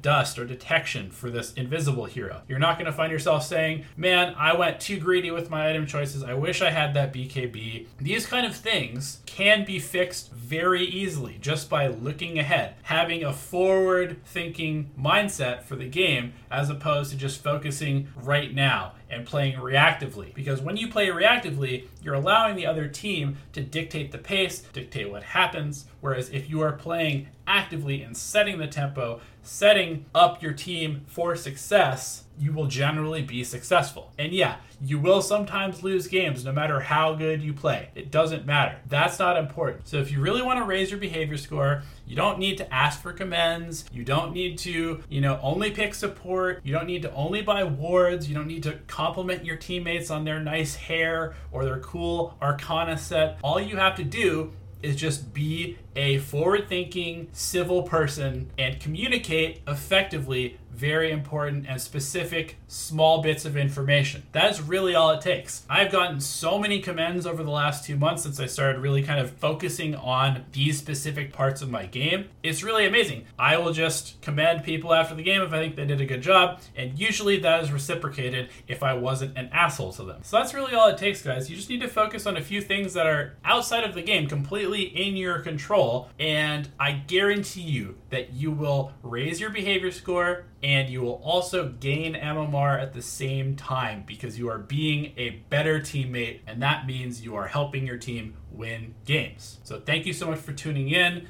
dust 0.00 0.38
or 0.38 0.46
detection 0.46 1.10
for 1.10 1.30
this 1.30 1.52
invisible 1.52 2.06
hero. 2.06 2.40
You're 2.48 2.58
not 2.58 2.78
going 2.78 2.86
to 2.86 2.96
find 2.96 3.12
yourself 3.12 3.44
saying, 3.44 3.84
man, 3.94 4.34
I 4.38 4.56
went 4.56 4.80
too 4.80 4.98
greedy 4.98 5.30
with 5.30 5.50
my 5.50 5.68
item 5.68 5.86
choices. 5.86 6.22
I 6.22 6.32
wish 6.32 6.62
I 6.62 6.70
had 6.70 6.94
that 6.94 7.12
BKB. 7.12 7.88
These 7.98 8.24
kind 8.24 8.46
of 8.46 8.56
things 8.56 9.20
can 9.26 9.66
be 9.66 9.80
fixed 9.80 10.32
very 10.32 10.84
easily 10.84 11.36
just 11.42 11.68
by 11.68 11.88
looking 11.88 12.38
ahead, 12.38 12.76
having 12.84 13.22
a 13.22 13.34
forward 13.34 14.24
thinking 14.24 14.90
mindset 14.98 15.25
mindset 15.26 15.62
for 15.62 15.76
the 15.76 15.88
game 15.88 16.32
as 16.50 16.70
opposed 16.70 17.10
to 17.10 17.16
just 17.16 17.42
focusing 17.42 18.08
right 18.16 18.54
now 18.54 18.92
and 19.10 19.26
playing 19.26 19.56
reactively. 19.56 20.34
Because 20.34 20.60
when 20.60 20.76
you 20.76 20.88
play 20.88 21.08
reactively, 21.08 21.86
you're 22.02 22.14
allowing 22.14 22.56
the 22.56 22.66
other 22.66 22.88
team 22.88 23.36
to 23.52 23.60
dictate 23.60 24.12
the 24.12 24.18
pace, 24.18 24.60
dictate 24.60 25.10
what 25.10 25.22
happens. 25.22 25.86
Whereas 26.00 26.30
if 26.30 26.50
you 26.50 26.60
are 26.60 26.72
playing 26.72 27.28
actively 27.46 28.02
and 28.02 28.16
setting 28.16 28.58
the 28.58 28.66
tempo, 28.66 29.20
setting 29.42 30.04
up 30.14 30.42
your 30.42 30.52
team 30.52 31.02
for 31.06 31.36
success, 31.36 32.24
you 32.38 32.52
will 32.52 32.66
generally 32.66 33.22
be 33.22 33.44
successful. 33.44 34.12
And 34.18 34.32
yeah, 34.32 34.56
you 34.80 34.98
will 34.98 35.22
sometimes 35.22 35.82
lose 35.82 36.06
games 36.06 36.44
no 36.44 36.52
matter 36.52 36.80
how 36.80 37.14
good 37.14 37.40
you 37.40 37.54
play. 37.54 37.88
It 37.94 38.10
doesn't 38.10 38.44
matter. 38.44 38.76
That's 38.88 39.18
not 39.18 39.38
important. 39.38 39.88
So 39.88 39.98
if 39.98 40.12
you 40.12 40.20
really 40.20 40.42
want 40.42 40.58
to 40.58 40.64
raise 40.64 40.90
your 40.90 41.00
behavior 41.00 41.38
score, 41.38 41.82
you 42.06 42.14
don't 42.14 42.38
need 42.38 42.58
to 42.58 42.74
ask 42.74 43.00
for 43.00 43.12
commends. 43.12 43.84
You 43.90 44.04
don't 44.04 44.32
need 44.34 44.58
to, 44.58 45.02
you 45.08 45.20
know, 45.20 45.40
only 45.42 45.70
pick 45.70 45.94
support. 45.94 46.60
You 46.62 46.72
don't 46.72 46.86
need 46.86 47.02
to 47.02 47.12
only 47.14 47.40
buy 47.40 47.64
wards. 47.64 48.28
You 48.28 48.34
don't 48.34 48.48
need 48.48 48.64
to 48.64 48.74
compliment 48.96 49.44
your 49.44 49.56
teammates 49.56 50.10
on 50.10 50.24
their 50.24 50.40
nice 50.40 50.74
hair 50.74 51.34
or 51.52 51.66
their 51.66 51.80
cool 51.80 52.34
arcana 52.40 52.96
set. 52.96 53.38
All 53.42 53.60
you 53.60 53.76
have 53.76 53.94
to 53.96 54.04
do 54.04 54.52
is 54.82 54.96
just 54.96 55.34
be 55.34 55.76
a 55.96 56.18
forward 56.18 56.68
thinking 56.68 57.28
civil 57.32 57.82
person 57.82 58.50
and 58.58 58.78
communicate 58.78 59.62
effectively 59.66 60.58
very 60.76 61.10
important 61.10 61.64
and 61.66 61.80
specific 61.80 62.58
small 62.68 63.22
bits 63.22 63.46
of 63.46 63.56
information. 63.56 64.22
That's 64.32 64.60
really 64.60 64.94
all 64.94 65.10
it 65.10 65.22
takes. 65.22 65.64
I've 65.70 65.90
gotten 65.90 66.20
so 66.20 66.58
many 66.58 66.80
commends 66.80 67.26
over 67.26 67.42
the 67.42 67.50
last 67.50 67.84
two 67.84 67.96
months 67.96 68.24
since 68.24 68.38
I 68.38 68.44
started 68.44 68.80
really 68.80 69.02
kind 69.02 69.18
of 69.18 69.30
focusing 69.30 69.94
on 69.94 70.44
these 70.52 70.76
specific 70.76 71.32
parts 71.32 71.62
of 71.62 71.70
my 71.70 71.86
game. 71.86 72.28
It's 72.42 72.62
really 72.62 72.86
amazing. 72.86 73.24
I 73.38 73.56
will 73.56 73.72
just 73.72 74.20
commend 74.20 74.64
people 74.64 74.92
after 74.92 75.14
the 75.14 75.22
game 75.22 75.40
if 75.40 75.52
I 75.52 75.60
think 75.60 75.76
they 75.76 75.86
did 75.86 76.02
a 76.02 76.06
good 76.06 76.20
job, 76.20 76.60
and 76.76 76.98
usually 76.98 77.38
that 77.38 77.64
is 77.64 77.72
reciprocated 77.72 78.50
if 78.68 78.82
I 78.82 78.92
wasn't 78.92 79.38
an 79.38 79.48
asshole 79.52 79.94
to 79.94 80.04
them. 80.04 80.20
So 80.24 80.36
that's 80.36 80.52
really 80.52 80.74
all 80.74 80.88
it 80.88 80.98
takes, 80.98 81.22
guys. 81.22 81.48
You 81.48 81.56
just 81.56 81.70
need 81.70 81.80
to 81.80 81.88
focus 81.88 82.26
on 82.26 82.36
a 82.36 82.42
few 82.42 82.60
things 82.60 82.92
that 82.92 83.06
are 83.06 83.34
outside 83.46 83.84
of 83.84 83.94
the 83.94 84.02
game, 84.02 84.28
completely 84.28 84.82
in 84.82 85.16
your 85.16 85.38
control, 85.38 85.85
and 86.18 86.68
I 86.78 86.92
guarantee 86.92 87.62
you 87.62 87.96
that 88.10 88.32
you 88.32 88.50
will 88.50 88.92
raise 89.02 89.40
your 89.40 89.50
behavior 89.50 89.90
score 89.90 90.44
and 90.62 90.88
you 90.88 91.02
will 91.02 91.20
also 91.24 91.68
gain 91.68 92.14
MMR 92.14 92.80
at 92.80 92.92
the 92.92 93.02
same 93.02 93.56
time 93.56 94.04
because 94.06 94.38
you 94.38 94.48
are 94.48 94.58
being 94.58 95.12
a 95.16 95.30
better 95.50 95.80
teammate, 95.80 96.40
and 96.46 96.62
that 96.62 96.86
means 96.86 97.24
you 97.24 97.36
are 97.36 97.46
helping 97.46 97.86
your 97.86 97.98
team 97.98 98.34
win 98.50 98.94
games. 99.04 99.58
So, 99.64 99.80
thank 99.80 100.06
you 100.06 100.12
so 100.12 100.28
much 100.28 100.40
for 100.40 100.52
tuning 100.52 100.90
in. 100.90 101.28